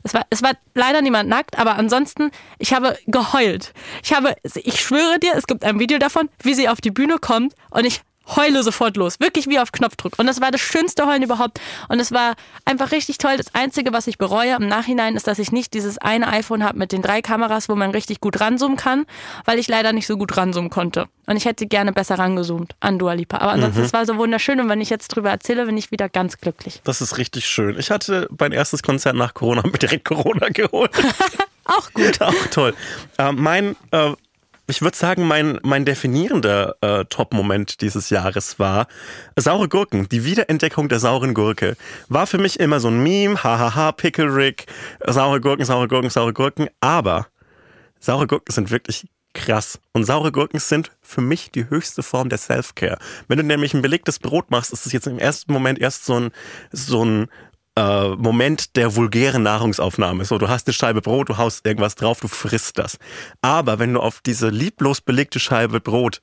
Es 0.04 0.14
war, 0.14 0.26
es 0.30 0.42
war 0.42 0.54
leider 0.74 1.02
niemand 1.02 1.30
nackt, 1.30 1.60
aber 1.60 1.76
ansonsten, 1.76 2.32
ich 2.58 2.74
habe 2.74 2.98
geheult. 3.08 3.74
Ich 4.04 4.14
habe, 4.14 4.34
ich 4.44 4.80
schwöre 4.80 5.20
dir, 5.20 5.34
es 5.36 5.46
gibt 5.46 5.64
ein 5.64 5.80
Video 5.80 6.00
davon, 6.00 6.30
wie 6.42 6.54
sie 6.54 6.70
auf 6.70 6.80
die 6.82 6.92
Bühne 6.92 7.18
kommt 7.20 7.54
und 7.70 7.86
ich 7.86 8.02
heule 8.36 8.64
sofort 8.64 8.98
los. 8.98 9.20
Wirklich 9.20 9.48
wie 9.48 9.60
auf 9.60 9.72
Knopfdruck. 9.72 10.14
Und 10.18 10.28
das 10.28 10.42
war 10.42 10.52
das 10.52 10.62
schönste 10.62 11.06
Heulen 11.06 11.24
überhaupt. 11.24 11.60
Und 11.88 12.00
es 12.00 12.12
war 12.12 12.36
einfach 12.66 12.92
richtig 12.92 13.18
toll. 13.18 13.38
Das 13.38 13.54
Einzige, 13.54 13.94
was 13.94 14.08
ich 14.08 14.18
bereue 14.18 14.56
im 14.56 14.68
Nachhinein, 14.68 15.16
ist, 15.16 15.28
dass 15.28 15.40
ich 15.40 15.52
nicht 15.52 15.74
dieses 15.74 15.98
eine 15.98 16.28
iPhone 16.28 16.64
habe 16.64 16.78
mit 16.78 16.92
den 16.92 17.02
drei 17.02 17.22
Kameras, 17.22 17.70
wo 17.70 17.76
man 17.76 17.92
richtig 17.92 18.20
gut 18.20 18.40
ranzoomen 18.40 18.78
kann, 18.78 19.06
weil 19.46 19.60
ich 19.60 19.68
leider 19.68 19.94
nicht 19.94 20.08
so 20.08 20.18
gut 20.18 20.36
ranzoomen 20.38 20.70
konnte. 20.70 21.08
Und 21.26 21.38
ich 21.38 21.46
hätte 21.46 21.68
gerne 21.68 21.94
besser 21.94 22.18
rangezoomt 22.18 22.76
an 22.80 22.98
Dua 22.98 23.14
Lipa. 23.14 23.38
Aber 23.38 23.52
ansonsten, 23.52 23.82
es 23.82 23.94
war 23.94 24.06
so 24.06 24.18
wunderschön. 24.18 24.60
Und 24.60 24.70
wenn 24.70 24.82
ich 24.82 24.90
jetzt 24.90 25.10
drüber 25.10 25.30
erzähle, 25.30 25.66
bin 25.66 25.78
ich 25.78 25.92
wieder 25.92 26.10
ganz 26.10 26.38
glücklich. 26.38 26.82
Das 26.84 27.02
ist 27.02 27.18
richtig 27.18 27.46
schön. 27.48 27.78
Ich 27.78 27.92
hatte 27.92 28.28
mein 28.38 28.52
erstes 28.52 28.84
Konzert 28.84 29.16
nach 29.16 29.34
Corona 29.34 29.62
mir 29.66 29.78
direkt 29.78 30.06
Corona 30.06 30.50
geholt. 30.50 30.92
Auch 31.66 31.94
gut. 31.94 32.20
Auch 32.22 32.48
toll. 32.52 32.74
Äh, 33.18 33.32
mein, 33.32 33.76
äh, 33.92 34.14
ich 34.70 34.82
würde 34.82 34.98
sagen, 34.98 35.28
mein, 35.28 35.60
mein 35.64 35.86
definierender 35.86 36.76
äh, 36.82 37.06
Top-Moment 37.06 37.82
dieses 37.82 38.10
Jahres 38.10 38.60
war 38.60 38.88
saure 39.36 39.68
Gurken. 39.68 40.08
Die 40.10 40.26
Wiederentdeckung 40.26 40.90
der 40.90 41.00
sauren 41.00 41.34
Gurke 41.34 41.76
war 42.08 42.28
für 42.28 42.38
mich 42.38 42.60
immer 42.60 42.80
so 42.80 42.90
ein 42.90 43.02
Meme. 43.02 43.44
Hahaha, 43.44 43.92
Pickle 43.92 44.34
Rick, 44.34 44.68
saure 45.06 45.42
Gurken, 45.42 45.66
saure 45.66 45.88
Gurken, 45.88 46.10
saure 46.10 46.34
Gurken. 46.34 46.70
Aber 46.82 47.28
saure 48.00 48.28
Gurken 48.28 48.54
sind 48.54 48.72
wirklich 48.72 49.08
krass. 49.34 49.80
Und 49.94 50.06
saure 50.06 50.32
Gurken 50.32 50.60
sind 50.60 50.92
für 51.02 51.22
mich 51.22 51.52
die 51.52 51.70
höchste 51.70 52.04
Form 52.04 52.30
der 52.30 52.38
Self-Care. 52.38 52.98
Wenn 53.28 53.38
du 53.38 53.44
nämlich 53.44 53.74
ein 53.74 53.82
belegtes 53.82 54.20
Brot 54.20 54.52
machst, 54.52 54.74
ist 54.74 54.86
es 54.86 54.92
jetzt 54.92 55.08
im 55.08 55.20
ersten 55.20 55.54
Moment 55.54 55.80
erst 55.80 56.06
so 56.06 56.20
ein, 56.20 56.32
so 56.72 57.04
ein 57.04 57.28
äh, 57.76 58.10
Moment 58.10 58.76
der 58.76 58.96
vulgären 58.96 59.44
Nahrungsaufnahme. 59.44 60.26
So, 60.26 60.38
du 60.38 60.48
hast 60.50 60.68
eine 60.68 60.74
Scheibe 60.74 61.02
Brot, 61.02 61.30
du 61.30 61.38
haust 61.38 61.66
irgendwas 61.66 61.96
drauf, 61.96 62.20
du 62.20 62.28
frisst 62.28 62.78
das. 62.78 62.98
Aber 63.42 63.80
wenn 63.80 63.94
du 63.94 64.00
auf 64.00 64.22
diese 64.22 64.50
lieblos 64.50 65.02
belegte 65.02 65.40
Scheibe 65.40 65.80
Brot 65.80 66.22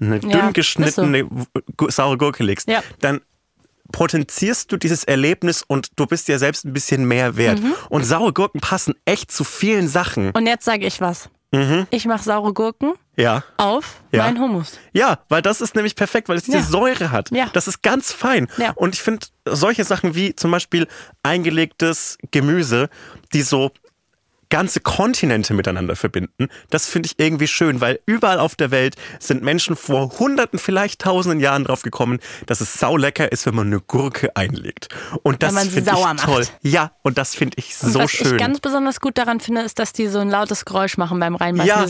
eine 0.00 0.16
Ja, 0.20 0.28
dünn 0.42 0.52
geschnittene 0.52 1.28
saure 1.88 2.18
Gurke 2.18 2.44
legst, 2.44 2.68
Ja. 2.68 2.82
dann 3.00 3.20
potenzierst 3.92 4.72
du 4.72 4.76
dieses 4.76 5.04
Erlebnis 5.04 5.62
und 5.66 5.90
du 5.96 6.06
bist 6.06 6.28
dir 6.28 6.38
selbst 6.38 6.64
ein 6.64 6.72
bisschen 6.72 7.06
mehr 7.06 7.36
wert. 7.36 7.62
Mhm. 7.62 7.74
Und 7.88 8.04
saure 8.04 8.32
Gurken 8.32 8.60
passen 8.60 8.94
echt 9.04 9.30
zu 9.30 9.44
vielen 9.44 9.88
Sachen. 9.88 10.30
Und 10.32 10.46
jetzt 10.46 10.64
sage 10.64 10.86
ich 10.86 11.00
was. 11.00 11.30
Ich 11.90 12.06
mache 12.06 12.22
saure 12.22 12.52
Gurken 12.52 12.94
Ja. 13.16 13.42
auf 13.56 14.00
Ja. 14.12 14.24
mein 14.24 14.38
Hummus. 14.40 14.78
Ja, 14.92 15.18
weil 15.28 15.42
das 15.42 15.60
ist 15.60 15.74
nämlich 15.74 15.94
perfekt, 15.96 16.28
weil 16.28 16.36
es 16.36 16.44
diese 16.44 16.58
Ja. 16.58 16.62
Säure 16.64 17.10
hat. 17.10 17.30
Ja. 17.30 17.48
Das 17.52 17.68
ist 17.68 17.82
ganz 17.82 18.12
fein. 18.12 18.48
Ja. 18.58 18.72
Und 18.74 18.94
ich 18.94 19.02
finde 19.02 19.26
solche 19.46 19.84
Sachen 19.84 20.14
wie 20.14 20.34
zum 20.34 20.50
Beispiel 20.50 20.86
eingelegtes 21.22 22.18
Gemüse, 22.30 22.88
die 23.32 23.42
so 23.42 23.70
ganze 24.48 24.80
Kontinente 24.80 25.54
miteinander 25.54 25.96
verbinden, 25.96 26.48
das 26.70 26.86
finde 26.86 27.08
ich 27.08 27.18
irgendwie 27.18 27.46
schön, 27.46 27.80
weil 27.80 28.00
überall 28.06 28.38
auf 28.38 28.54
der 28.54 28.70
Welt 28.70 28.96
sind 29.18 29.42
Menschen 29.42 29.76
vor 29.76 30.18
hunderten, 30.18 30.58
vielleicht 30.58 31.00
tausenden 31.00 31.40
Jahren 31.40 31.64
drauf 31.64 31.82
gekommen, 31.82 32.20
dass 32.46 32.60
es 32.60 32.74
saulecker 32.74 33.30
ist, 33.32 33.46
wenn 33.46 33.54
man 33.54 33.66
eine 33.66 33.80
Gurke 33.80 34.34
einlegt. 34.36 34.88
Und 35.22 35.42
das 35.42 35.54
finde 35.68 35.90
ich 35.90 36.04
macht. 36.04 36.24
toll. 36.24 36.46
Ja, 36.62 36.92
und 37.02 37.18
das 37.18 37.34
finde 37.34 37.56
ich 37.58 37.74
Und 37.82 37.92
so 37.92 37.98
was 38.00 38.10
schön. 38.10 38.32
ich 38.32 38.38
ganz 38.38 38.60
besonders 38.60 39.00
gut 39.00 39.18
daran 39.18 39.40
finde, 39.40 39.62
ist, 39.62 39.78
dass 39.78 39.92
die 39.92 40.08
so 40.08 40.18
ein 40.18 40.30
lautes 40.30 40.64
Geräusch 40.64 40.96
machen 40.96 41.18
beim 41.20 41.34
Reinbeißen. 41.34 41.68
Ja. 41.68 41.86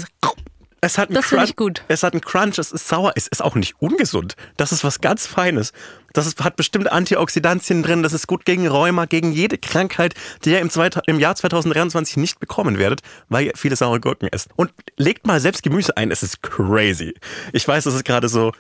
Es 0.87 0.99
hat 0.99 1.09
einen 1.09 1.17
Das 1.17 1.27
finde 1.27 1.41
Crunch. 1.43 1.51
ich 1.51 1.57
gut. 1.57 1.83
Es 1.89 2.03
hat 2.03 2.13
einen 2.15 2.21
Crunch, 2.21 2.59
es 2.59 2.71
ist 2.73 2.87
sauer, 2.89 3.13
es 3.17 3.27
ist 3.27 3.43
auch 3.43 3.55
nicht 3.57 3.75
ungesund. 3.81 4.37
Das 4.57 4.71
ist 4.73 4.85
was 4.85 5.01
ganz 5.01 5.27
Feines. 5.27 5.73
Das 6.13 6.27
ist, 6.27 6.43
hat 6.45 6.57
bestimmte 6.57 6.93
Antioxidantien 6.93 7.83
drin, 7.83 8.03
das 8.03 8.13
ist 8.13 8.27
gut 8.27 8.45
gegen 8.45 8.67
Rheuma, 8.69 9.05
gegen 9.07 9.33
jede 9.33 9.59
Krankheit, 9.59 10.15
die 10.45 10.51
ihr 10.53 10.61
im, 10.61 10.71
zweit- 10.71 11.01
im 11.07 11.19
Jahr 11.21 11.35
2023 11.35 12.17
nicht 12.17 12.39
bekommen 12.41 12.79
werdet, 12.79 13.01
weil 13.29 13.47
ihr 13.47 13.53
viele 13.57 13.77
saure 13.77 14.01
Gurken 14.01 14.29
esst. 14.31 14.49
Und 14.57 14.73
legt 14.97 15.27
mal 15.27 15.41
selbst 15.41 15.63
Gemüse 15.63 15.97
ein, 15.97 16.11
es 16.11 16.23
ist 16.23 16.43
crazy. 16.43 17.15
Ich 17.53 17.67
weiß, 17.67 17.85
das 17.85 17.95
ist 17.95 18.05
gerade 18.05 18.29
so 18.29 18.53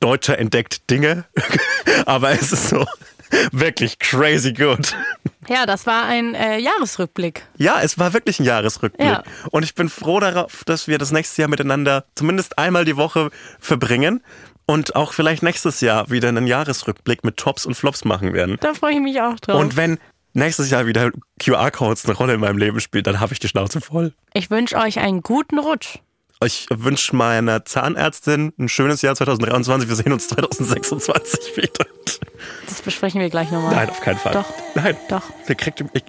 Deutscher 0.00 0.38
entdeckt 0.38 0.90
Dinge, 0.90 1.24
aber 2.06 2.30
es 2.32 2.52
ist 2.52 2.68
so 2.68 2.84
wirklich 3.52 3.98
crazy 3.98 4.52
good. 4.52 4.94
Ja, 5.48 5.66
das 5.66 5.86
war 5.86 6.04
ein 6.04 6.34
äh, 6.34 6.58
Jahresrückblick. 6.58 7.46
Ja, 7.56 7.80
es 7.82 7.98
war 7.98 8.12
wirklich 8.12 8.40
ein 8.40 8.44
Jahresrückblick. 8.44 9.06
Ja. 9.06 9.22
Und 9.50 9.62
ich 9.64 9.74
bin 9.74 9.88
froh 9.88 10.20
darauf, 10.20 10.64
dass 10.64 10.88
wir 10.88 10.98
das 10.98 11.12
nächste 11.12 11.42
Jahr 11.42 11.48
miteinander 11.48 12.04
zumindest 12.14 12.58
einmal 12.58 12.84
die 12.84 12.96
Woche 12.96 13.30
verbringen 13.60 14.22
und 14.66 14.96
auch 14.96 15.12
vielleicht 15.12 15.42
nächstes 15.42 15.80
Jahr 15.80 16.10
wieder 16.10 16.28
einen 16.28 16.46
Jahresrückblick 16.46 17.24
mit 17.24 17.36
Tops 17.36 17.66
und 17.66 17.74
Flops 17.74 18.04
machen 18.04 18.32
werden. 18.32 18.56
Da 18.60 18.74
freue 18.74 18.94
ich 18.94 19.00
mich 19.00 19.20
auch 19.20 19.38
drauf. 19.40 19.60
Und 19.60 19.76
wenn 19.76 19.98
nächstes 20.32 20.70
Jahr 20.70 20.86
wieder 20.86 21.10
QR-Codes 21.40 22.04
eine 22.04 22.14
Rolle 22.14 22.34
in 22.34 22.40
meinem 22.40 22.58
Leben 22.58 22.80
spielen, 22.80 23.04
dann 23.04 23.20
habe 23.20 23.32
ich 23.32 23.38
die 23.38 23.48
Schnauze 23.48 23.80
voll. 23.80 24.12
ich 24.34 24.50
wünsche 24.50 24.76
euch 24.76 24.98
einen 24.98 25.22
guten 25.22 25.58
Rutsch. 25.58 25.98
Ich 26.44 26.66
wünsche 26.70 27.16
meiner 27.16 27.64
Zahnärztin 27.64 28.52
ein 28.58 28.68
schönes 28.68 29.00
Jahr 29.00 29.14
2023. 29.14 29.88
Wir 29.88 29.96
sehen 29.96 30.12
uns 30.12 30.28
2026 30.28 31.56
wieder. 31.56 31.86
Das 32.68 32.82
besprechen 32.82 33.20
wir 33.22 33.30
gleich 33.30 33.50
nochmal. 33.50 33.74
Nein, 33.74 33.88
auf 33.90 34.00
keinen 34.00 34.18
Fall. 34.18 34.34
Doch. 34.34 34.52
Nein. 34.74 34.96
Doch. 35.08 35.22
Wir 35.46 35.54
kriegt, 35.54 35.82
ich 35.94 36.02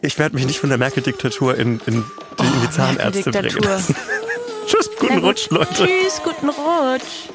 ich 0.00 0.18
werde 0.18 0.34
mich 0.36 0.46
nicht 0.46 0.58
von 0.58 0.70
der 0.70 0.78
Merkel-Diktatur 0.78 1.56
in, 1.56 1.80
in, 1.86 2.04
die, 2.40 2.46
in 2.46 2.60
die 2.62 2.70
Zahnärzte 2.70 3.30
bringen. 3.30 3.58
Tschüss, 4.66 4.90
guten. 4.98 5.18
Rutsch, 5.18 5.50
Leute. 5.50 5.74
Tschüss, 5.74 6.22
guten 6.24 6.48
Rutsch. 6.48 7.28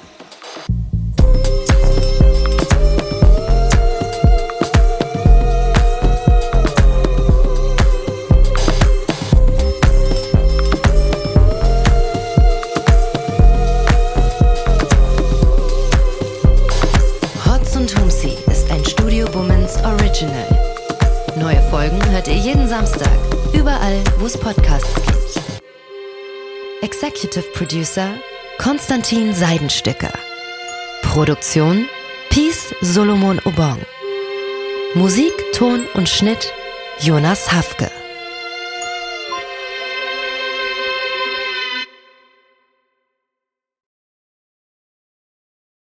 Podcasts 24.38 24.94
gibt. 24.96 25.64
Executive 26.82 27.46
Producer 27.54 28.10
Konstantin 28.58 29.34
Seidenstücker. 29.34 30.12
Produktion 31.02 31.88
Peace 32.30 32.74
Solomon 32.82 33.40
Obong. 33.46 33.80
Musik, 34.94 35.34
Ton 35.54 35.86
und 35.94 36.10
Schnitt 36.10 36.54
Jonas 37.00 37.52
Hafke. 37.52 37.90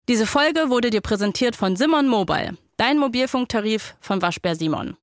Diese 0.09 0.27
Folge 0.27 0.69
wurde 0.69 0.91
dir 0.91 1.01
präsentiert 1.01 1.57
von 1.57 1.77
Simon 1.77 2.07
Mobile, 2.09 2.57
dein 2.77 2.99
Mobilfunktarif 2.99 3.95
von 4.01 4.21
Waschbär 4.21 4.57
Simon. 4.57 4.97